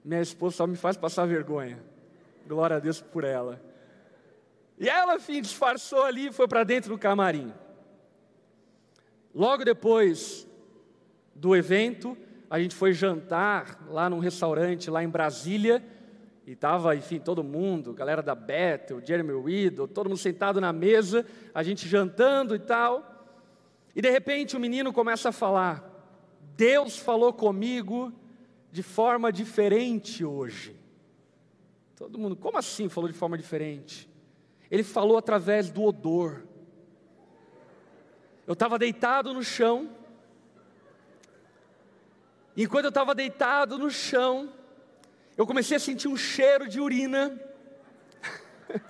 [0.05, 1.83] Minha esposa só me faz passar vergonha.
[2.47, 3.61] Glória a Deus por ela.
[4.79, 7.53] E ela, enfim, disfarçou ali e foi para dentro do camarim.
[9.35, 10.47] Logo depois
[11.35, 12.17] do evento,
[12.51, 15.85] a gente foi jantar lá num restaurante lá em Brasília.
[16.47, 21.27] E estava, enfim, todo mundo, galera da Bethel, Jeremy Riddle, todo mundo sentado na mesa,
[21.55, 23.19] a gente jantando e tal.
[23.95, 25.85] E de repente o menino começa a falar:
[26.57, 28.13] Deus falou comigo
[28.73, 30.75] de forma diferente hoje.
[31.97, 34.09] Todo mundo, como assim falou de forma diferente?
[34.71, 36.45] Ele falou através do odor.
[38.47, 39.91] Eu estava deitado no chão.
[42.61, 44.53] Enquanto eu estava deitado no chão,
[45.37, 47.41] eu comecei a sentir um cheiro de urina.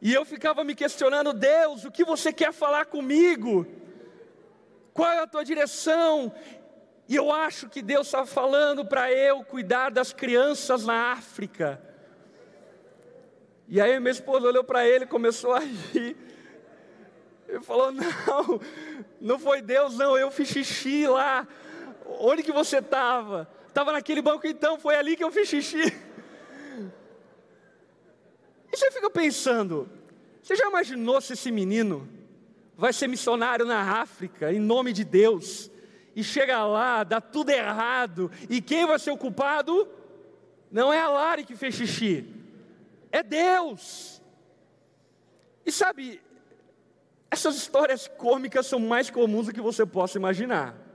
[0.00, 3.66] e eu ficava me questionando: Deus, o que você quer falar comigo?
[4.94, 6.32] Qual é a tua direção?
[7.08, 11.82] E eu acho que Deus está falando para eu cuidar das crianças na África.
[13.66, 16.16] E aí minha esposa olhou para ele e começou a rir.
[17.48, 18.60] Ele falou: Não,
[19.20, 21.44] não foi Deus, não, eu fiz xixi lá.
[22.08, 23.48] Onde que você estava?
[23.66, 25.94] Estava naquele banco então, foi ali que eu fiz xixi.
[28.72, 29.88] E você fica pensando,
[30.42, 32.08] você já imaginou se esse menino
[32.76, 35.70] vai ser missionário na África, em nome de Deus,
[36.14, 39.88] e chega lá, dá tudo errado, e quem vai ser o culpado?
[40.70, 42.26] Não é a Lari que fez xixi,
[43.10, 44.20] é Deus.
[45.64, 46.20] E sabe,
[47.30, 50.87] essas histórias cômicas são mais comuns do que você possa imaginar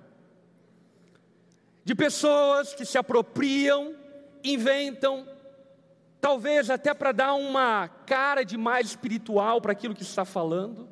[1.84, 3.96] de pessoas que se apropriam,
[4.44, 5.28] inventam,
[6.22, 10.88] talvez até para dar uma cara de mais espiritual para aquilo que está falando,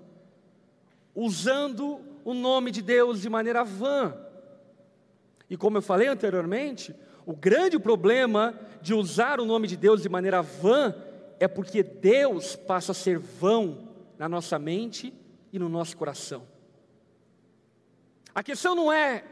[1.15, 4.15] usando o nome de Deus de maneira vã.
[5.49, 10.09] E como eu falei anteriormente, o grande problema de usar o nome de Deus de
[10.09, 10.93] maneira vã
[11.39, 15.13] é porque Deus passa a ser vão na nossa mente
[15.51, 16.43] e no nosso coração.
[18.33, 19.23] A questão não é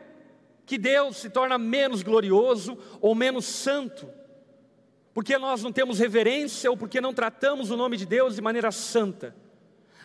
[0.70, 4.08] que Deus se torna menos glorioso ou menos santo,
[5.16, 8.72] porque nós não temos reverência ou porque não tratamos o nome de Deus de maneira
[8.72, 9.36] santa.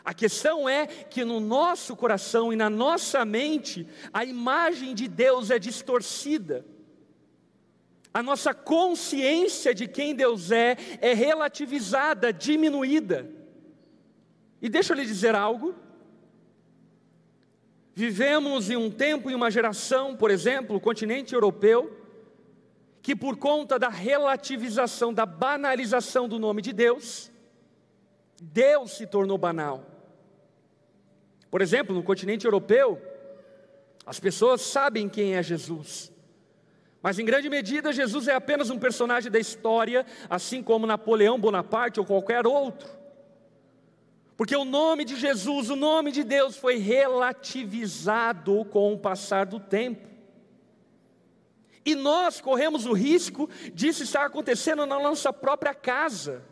[0.03, 5.51] A questão é que no nosso coração e na nossa mente, a imagem de Deus
[5.51, 6.65] é distorcida.
[8.15, 13.31] A nossa consciência de quem Deus é é relativizada, diminuída.
[14.63, 15.75] E deixa eu lhe dizer algo:
[17.95, 21.97] Vivemos em um tempo e uma geração, por exemplo, o continente europeu,
[23.01, 27.31] que por conta da relativização, da banalização do nome de Deus,
[28.43, 29.85] Deus se tornou banal.
[31.51, 33.01] Por exemplo, no continente europeu,
[34.05, 36.13] as pessoas sabem quem é Jesus.
[37.01, 42.01] Mas em grande medida, Jesus é apenas um personagem da história, assim como Napoleão Bonaparte
[42.01, 43.04] ou qualquer outro.
[44.37, 49.61] Porque o nome de Jesus, o nome de Deus foi relativizado com o passar do
[49.61, 50.09] tempo.
[51.85, 56.43] E nós corremos o risco disso estar acontecendo na nossa própria casa.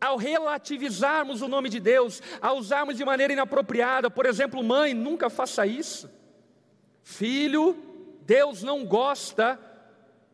[0.00, 5.28] Ao relativizarmos o nome de Deus, ao usarmos de maneira inapropriada, por exemplo, mãe, nunca
[5.28, 6.10] faça isso.
[7.02, 7.76] Filho,
[8.22, 9.58] Deus não gosta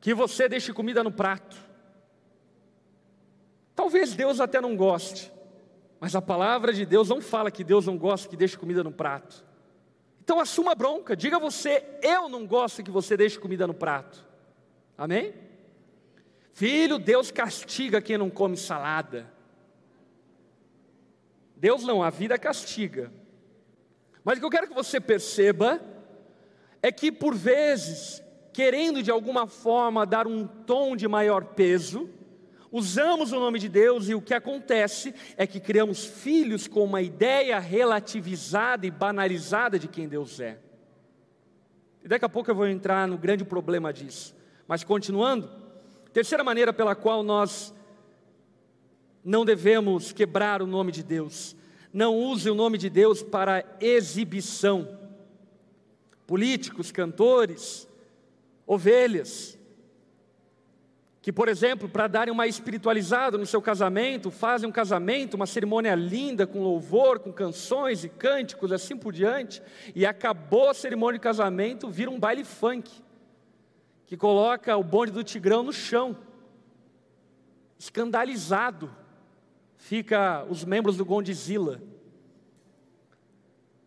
[0.00, 1.56] que você deixe comida no prato.
[3.74, 5.32] Talvez Deus até não goste,
[6.00, 8.92] mas a palavra de Deus não fala que Deus não gosta que deixe comida no
[8.92, 9.44] prato.
[10.22, 14.24] Então assuma a bronca, diga você, eu não gosto que você deixe comida no prato.
[14.96, 15.34] Amém?
[16.52, 19.32] Filho, Deus castiga quem não come salada.
[21.56, 23.12] Deus não, a vida castiga.
[24.22, 25.80] Mas o que eu quero que você perceba
[26.82, 28.22] é que por vezes,
[28.52, 32.08] querendo de alguma forma dar um tom de maior peso,
[32.70, 37.00] Usamos o nome de Deus e o que acontece é que criamos filhos com uma
[37.00, 40.58] ideia relativizada e banalizada de quem Deus é.
[42.04, 44.34] E daqui a pouco eu vou entrar no grande problema disso.
[44.66, 45.50] Mas continuando,
[46.12, 47.74] terceira maneira pela qual nós
[49.24, 51.56] não devemos quebrar o nome de Deus.
[51.92, 54.98] Não use o nome de Deus para exibição.
[56.26, 57.88] Políticos, cantores,
[58.66, 59.57] ovelhas,
[61.20, 65.94] que, por exemplo, para darem uma espiritualizada no seu casamento, fazem um casamento, uma cerimônia
[65.94, 69.60] linda, com louvor, com canções e cânticos, assim por diante,
[69.94, 72.90] e acabou a cerimônia de casamento, vira um baile funk,
[74.06, 76.16] que coloca o bonde do Tigrão no chão,
[77.76, 78.94] escandalizado,
[79.76, 81.82] fica os membros do Gondizila.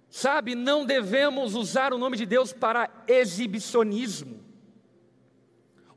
[0.09, 4.50] Sabe, não devemos usar o nome de Deus para exibicionismo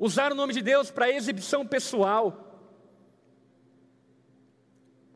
[0.05, 2.61] usar o nome de Deus para exibição pessoal.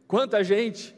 [0.06, 0.96] Quanta gente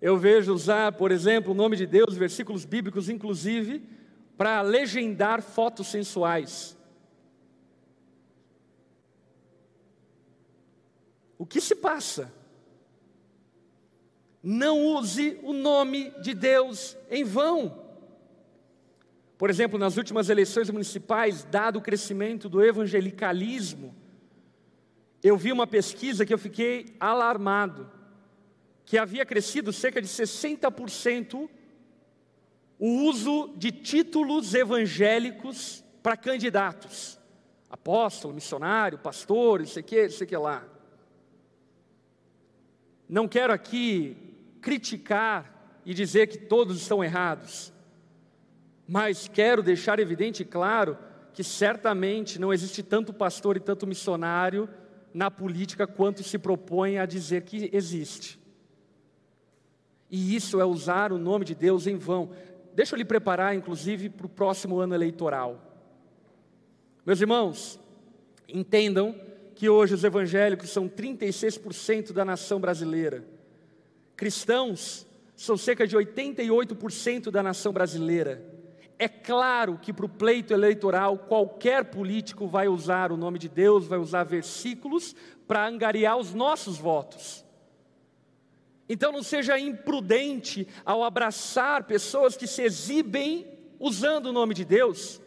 [0.00, 3.86] eu vejo usar, por exemplo, o nome de Deus, versículos bíblicos, inclusive,
[4.34, 6.74] para legendar fotos sensuais.
[11.36, 12.32] O que se passa?
[14.42, 17.85] Não use o nome de Deus em vão.
[19.38, 23.94] Por exemplo, nas últimas eleições municipais, dado o crescimento do evangelicalismo,
[25.22, 27.90] eu vi uma pesquisa que eu fiquei alarmado,
[28.84, 31.48] que havia crescido cerca de 60%
[32.78, 37.18] o uso de títulos evangélicos para candidatos,
[37.70, 40.64] apóstolo, missionário, pastor, isso aqui, isso aqui lá.
[43.08, 44.16] Não quero aqui
[44.60, 47.72] criticar e dizer que todos estão errados,
[48.86, 50.96] mas quero deixar evidente e claro
[51.32, 54.68] que certamente não existe tanto pastor e tanto missionário
[55.12, 58.38] na política quanto se propõe a dizer que existe.
[60.10, 62.30] E isso é usar o nome de Deus em vão.
[62.74, 65.60] Deixa eu lhe preparar, inclusive, para o próximo ano eleitoral.
[67.04, 67.80] Meus irmãos,
[68.48, 69.14] entendam
[69.54, 73.24] que hoje os evangélicos são 36% da nação brasileira.
[74.16, 78.55] Cristãos são cerca de 88% da nação brasileira.
[78.98, 83.86] É claro que para o pleito eleitoral, qualquer político vai usar o nome de Deus,
[83.86, 85.14] vai usar versículos
[85.46, 87.44] para angariar os nossos votos.
[88.88, 93.46] Então não seja imprudente ao abraçar pessoas que se exibem
[93.78, 95.20] usando o nome de Deus,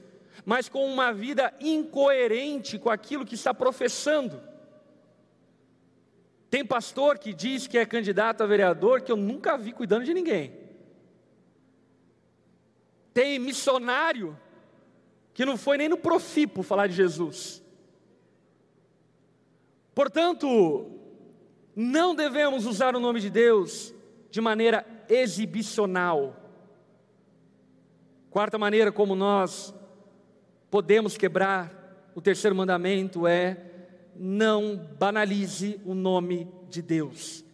[0.45, 4.41] mas com uma vida incoerente com aquilo que está professando.
[6.49, 10.13] Tem pastor que diz que é candidato a vereador que eu nunca vi cuidando de
[10.13, 10.59] ninguém.
[13.14, 14.38] Tem missionário
[15.34, 17.64] que não foi nem no Profipo falar de Jesus.
[19.95, 20.91] Portanto,
[21.76, 23.93] não devemos usar o nome de Deus
[24.30, 26.36] de maneira exibicional.
[28.30, 29.74] Quarta maneira como nós
[30.70, 33.66] podemos quebrar o terceiro mandamento é
[34.16, 37.45] não banalize o nome de Deus.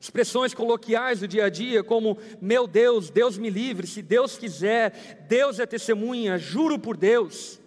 [0.00, 5.26] Expressões coloquiais do dia a dia, como meu Deus, Deus me livre, se Deus quiser,
[5.28, 7.60] Deus é testemunha, juro por Deus.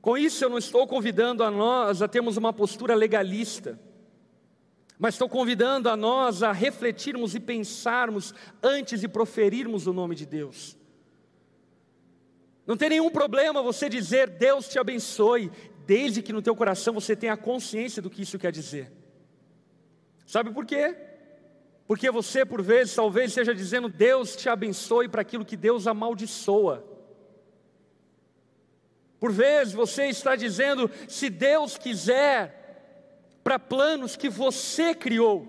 [0.00, 3.76] Com isso, eu não estou convidando a nós a termos uma postura legalista,
[4.96, 10.26] mas estou convidando a nós a refletirmos e pensarmos antes de proferirmos o nome de
[10.26, 10.78] Deus.
[12.64, 15.50] Não tem nenhum problema você dizer Deus te abençoe,
[15.84, 18.92] desde que no teu coração você tenha consciência do que isso quer dizer.
[20.28, 20.94] Sabe por quê?
[21.86, 26.84] Porque você, por vezes, talvez esteja dizendo: Deus te abençoe para aquilo que Deus amaldiçoa.
[29.18, 35.48] Por vezes você está dizendo: se Deus quiser, para planos que você criou,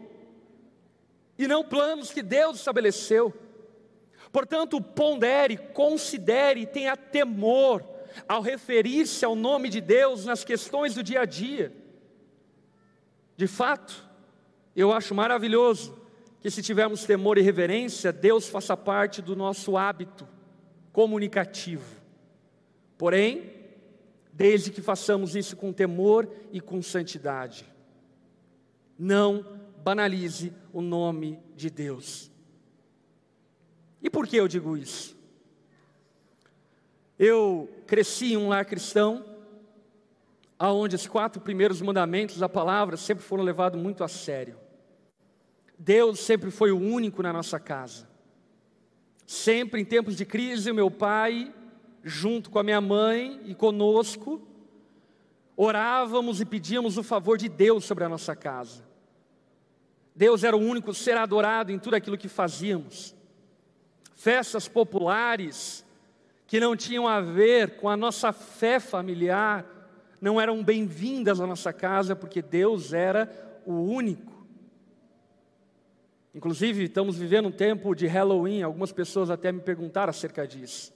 [1.37, 3.33] e não planos que Deus estabeleceu.
[4.31, 7.83] Portanto, pondere, considere, tenha temor
[8.29, 11.73] ao referir-se ao nome de Deus nas questões do dia a dia.
[13.35, 14.08] De fato,
[14.79, 15.97] eu acho maravilhoso
[16.41, 20.27] que, se tivermos temor e reverência, Deus faça parte do nosso hábito
[20.91, 21.99] comunicativo.
[22.97, 23.59] Porém,
[24.39, 27.65] desde que façamos isso com temor e com santidade.
[28.97, 29.45] Não
[29.83, 32.31] banalize o nome de Deus.
[34.01, 35.17] E por que eu digo isso?
[37.17, 39.25] Eu cresci em um lar cristão,
[40.57, 44.57] aonde os quatro primeiros mandamentos da palavra sempre foram levados muito a sério.
[45.79, 48.05] Deus sempre foi o único na nossa casa.
[49.25, 51.53] Sempre em tempos de crise, o meu pai,
[52.03, 54.45] junto com a minha mãe e conosco,
[55.55, 58.83] orávamos e pedíamos o favor de Deus sobre a nossa casa.
[60.13, 63.15] Deus era o único ser adorado em tudo aquilo que fazíamos.
[64.15, 65.85] Festas populares
[66.45, 69.65] que não tinham a ver com a nossa fé familiar,
[70.19, 73.31] não eram bem-vindas à nossa casa, porque Deus era
[73.65, 74.38] o único.
[76.33, 80.93] Inclusive, estamos vivendo um tempo de Halloween, algumas pessoas até me perguntaram acerca disso.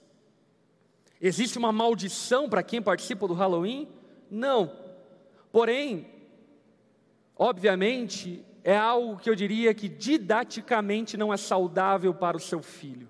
[1.20, 3.88] Existe uma maldição para quem participa do Halloween?
[4.30, 4.72] Não.
[5.52, 6.08] Porém,
[7.36, 13.10] obviamente, é algo que eu diria que didaticamente não é saudável para o seu filho.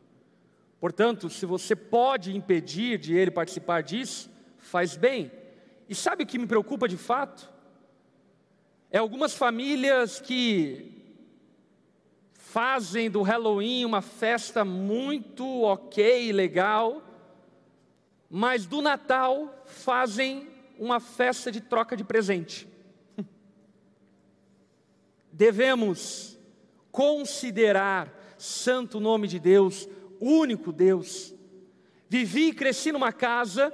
[0.79, 5.31] Portanto, se você pode impedir de ele participar disso, faz bem.
[5.87, 7.51] E sabe o que me preocupa de fato?
[8.91, 10.92] É algumas famílias que
[12.53, 17.01] fazem do Halloween uma festa muito ok, legal,
[18.29, 20.47] mas do Natal fazem
[20.77, 22.67] uma festa de troca de presente.
[25.33, 26.37] Devemos
[26.91, 29.89] considerar santo nome de Deus,
[30.21, 31.33] único Deus.
[32.07, 33.73] Vivi e cresci numa casa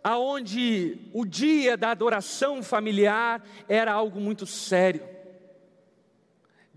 [0.00, 5.02] aonde o dia da adoração familiar era algo muito sério.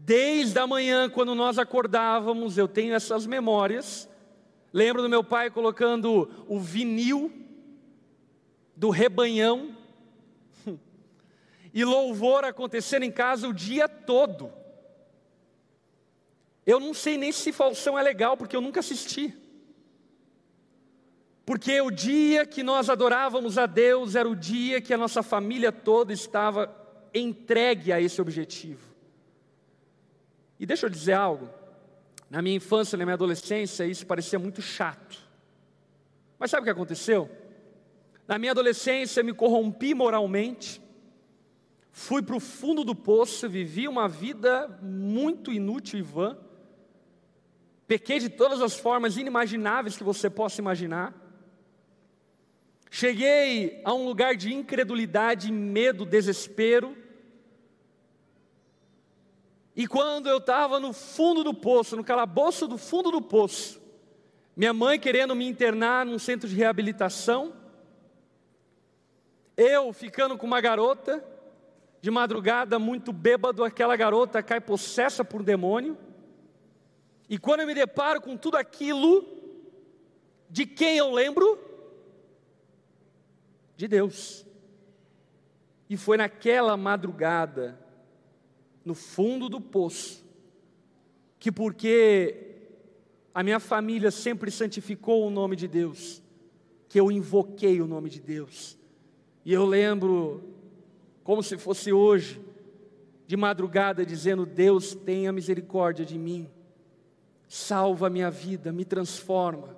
[0.06, 4.08] Desde a manhã, quando nós acordávamos, eu tenho essas memórias.
[4.72, 7.34] Lembro do meu pai colocando o vinil
[8.76, 9.76] do rebanhão
[11.74, 14.54] e louvor acontecendo em casa o dia todo.
[16.68, 19.36] Eu não sei nem se falsão é legal, porque eu nunca assisti.
[21.44, 25.72] Porque o dia que nós adorávamos a Deus era o dia que a nossa família
[25.72, 26.72] toda estava
[27.12, 28.95] entregue a esse objetivo.
[30.60, 31.50] E deixa eu dizer algo.
[32.30, 35.18] Na minha infância, na minha adolescência, isso parecia muito chato.
[36.40, 37.30] Mas sabe o que aconteceu?
[38.28, 40.82] Na minha adolescência, me corrompi moralmente,
[41.92, 46.38] fui para o fundo do poço, vivi uma vida muito inútil e vã,
[47.88, 51.14] pequei de todas as formas inimagináveis que você possa imaginar.
[52.90, 56.98] Cheguei a um lugar de incredulidade, medo, desespero,
[59.76, 63.82] e quando eu estava no fundo do poço, no calabouço do fundo do poço,
[64.56, 67.54] minha mãe querendo me internar num centro de reabilitação,
[69.58, 71.24] eu ficando com uma garota,
[72.02, 75.98] de madrugada muito bêbado, aquela garota cai possessa por um demônio,
[77.28, 79.28] e quando eu me deparo com tudo aquilo,
[80.50, 81.60] de quem eu lembro?
[83.76, 84.46] De Deus.
[85.90, 87.85] E foi naquela madrugada
[88.86, 90.24] no fundo do poço,
[91.40, 92.54] que porque
[93.34, 96.24] a minha família sempre santificou o nome de Deus,
[96.88, 98.78] que eu invoquei o nome de Deus.
[99.44, 100.44] E eu lembro,
[101.24, 102.40] como se fosse hoje,
[103.28, 106.50] de madrugada, dizendo: Deus, tenha misericórdia de mim,
[107.48, 109.76] salva a minha vida, me transforma.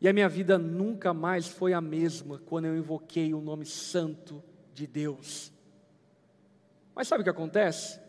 [0.00, 4.42] E a minha vida nunca mais foi a mesma quando eu invoquei o nome santo
[4.72, 5.52] de Deus.
[6.94, 8.00] Mas sabe o que acontece?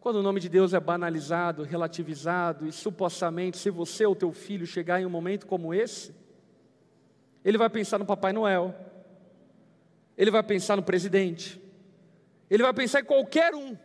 [0.00, 4.66] Quando o nome de Deus é banalizado, relativizado e supostamente, se você ou teu filho
[4.66, 6.14] chegar em um momento como esse,
[7.44, 8.74] ele vai pensar no Papai Noel,
[10.16, 11.60] ele vai pensar no presidente,
[12.50, 13.76] ele vai pensar em qualquer um,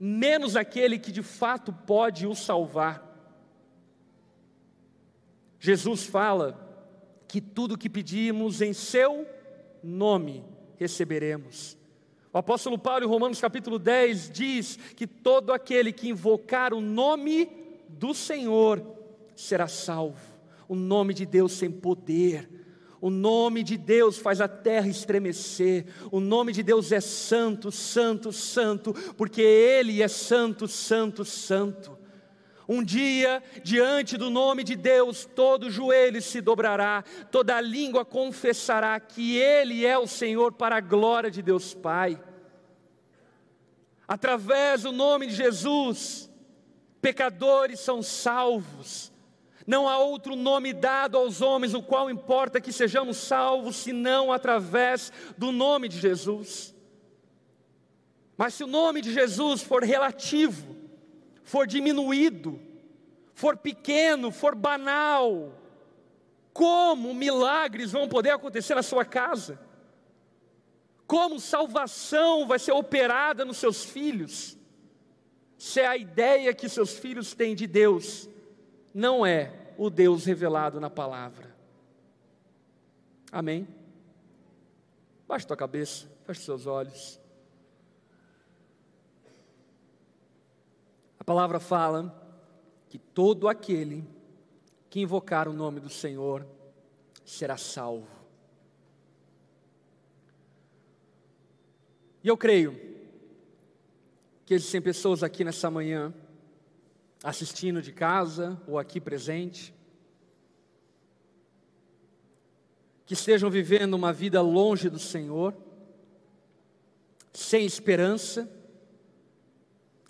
[0.00, 3.06] menos aquele que de fato pode o salvar.
[5.60, 6.68] Jesus fala
[7.26, 9.26] que tudo que pedimos em seu
[9.82, 10.44] nome
[10.76, 11.77] receberemos.
[12.32, 17.48] O apóstolo Paulo, em Romanos capítulo 10, diz que todo aquele que invocar o nome
[17.88, 18.82] do Senhor
[19.34, 20.20] será salvo.
[20.68, 22.48] O nome de Deus tem poder.
[23.00, 25.86] O nome de Deus faz a terra estremecer.
[26.10, 31.97] O nome de Deus é santo, santo, santo, porque Ele é santo, santo, santo.
[32.68, 39.38] Um dia, diante do nome de Deus, todo joelho se dobrará, toda língua confessará que
[39.38, 42.22] Ele é o Senhor para a glória de Deus Pai.
[44.06, 46.30] Através do nome de Jesus,
[47.00, 49.10] pecadores são salvos.
[49.66, 55.10] Não há outro nome dado aos homens, o qual importa que sejamos salvos, senão através
[55.38, 56.74] do nome de Jesus.
[58.36, 60.77] Mas se o nome de Jesus for relativo,
[61.48, 62.60] for diminuído,
[63.32, 65.50] for pequeno, for banal,
[66.52, 69.58] como milagres vão poder acontecer na sua casa?
[71.06, 74.58] Como salvação vai ser operada nos seus filhos?
[75.56, 78.28] Se é a ideia que seus filhos têm de Deus
[78.92, 81.56] não é o Deus revelado na palavra.
[83.32, 83.66] Amém?
[85.26, 87.18] Baixe tua cabeça, feche seus olhos.
[91.28, 92.18] Palavra fala
[92.88, 94.02] que todo aquele
[94.88, 96.46] que invocar o nome do Senhor
[97.22, 98.08] será salvo.
[102.24, 102.80] E eu creio
[104.46, 106.14] que existem pessoas aqui nessa manhã,
[107.22, 109.74] assistindo de casa ou aqui presente,
[113.04, 115.54] que estejam vivendo uma vida longe do Senhor,
[117.34, 118.50] sem esperança,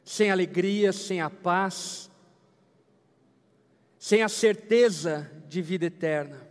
[0.09, 2.11] sem alegria, sem a paz,
[3.99, 6.49] sem a certeza de vida eterna.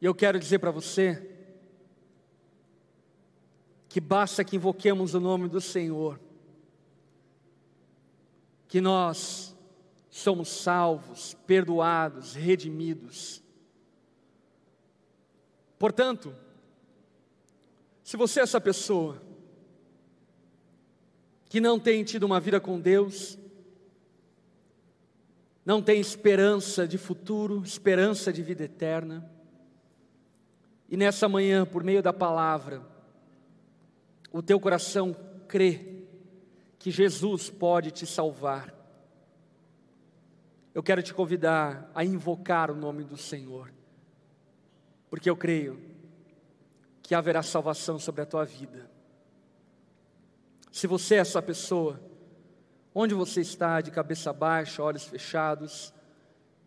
[0.00, 1.28] E eu quero dizer para você
[3.88, 6.20] que basta que invoquemos o nome do Senhor,
[8.68, 9.56] que nós
[10.08, 13.42] somos salvos, perdoados, redimidos.
[15.80, 16.32] Portanto,
[18.04, 19.33] se você é essa pessoa
[21.54, 23.38] que não tem tido uma vida com Deus,
[25.64, 29.30] não tem esperança de futuro, esperança de vida eterna,
[30.88, 32.82] e nessa manhã, por meio da palavra,
[34.32, 36.02] o teu coração crê
[36.76, 38.74] que Jesus pode te salvar.
[40.74, 43.72] Eu quero te convidar a invocar o nome do Senhor,
[45.08, 45.80] porque eu creio
[47.00, 48.92] que haverá salvação sobre a tua vida.
[50.74, 52.00] Se você é essa pessoa,
[52.92, 55.94] onde você está, de cabeça baixa, olhos fechados,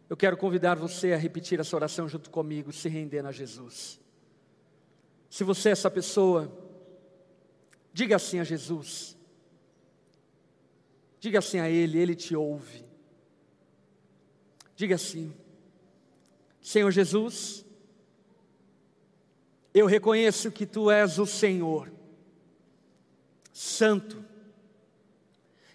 [0.10, 3.99] eu quero convidar você a repetir essa oração junto comigo, se rendendo a Jesus.
[5.30, 6.49] Se você é essa pessoa,
[7.91, 9.18] diga assim a Jesus.
[11.20, 12.86] Diga assim a Ele, Ele te ouve.
[14.74, 15.36] Diga assim:
[16.62, 17.66] Senhor Jesus,
[19.74, 21.97] eu reconheço que Tu és o Senhor,
[23.58, 24.24] Santo,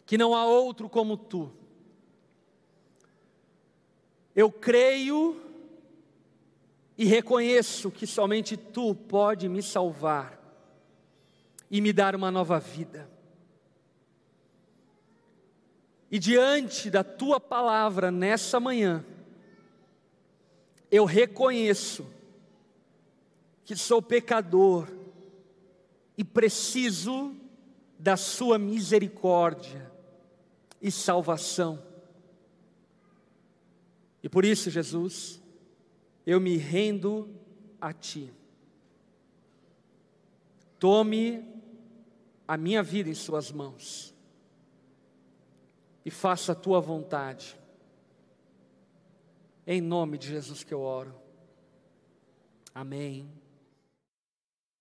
[0.07, 1.51] que não há outro como Tu.
[4.37, 5.43] Eu creio
[6.97, 10.41] e reconheço que somente tu pode me salvar
[11.69, 13.11] e me dar uma nova vida.
[16.09, 19.05] E diante da tua palavra nessa manhã,
[20.89, 22.07] eu reconheço
[23.65, 24.87] que sou pecador
[26.17, 27.42] e preciso
[28.03, 29.89] da Sua misericórdia
[30.81, 31.81] e salvação.
[34.21, 35.41] E por isso, Jesus,
[36.27, 37.31] eu me rendo
[37.81, 38.35] a Ti.
[40.81, 41.49] Tome
[42.47, 44.13] a minha vida em Suas mãos
[46.05, 47.57] e faça a Tua vontade.
[49.65, 51.15] Em nome de Jesus que eu oro.
[52.75, 53.42] Amém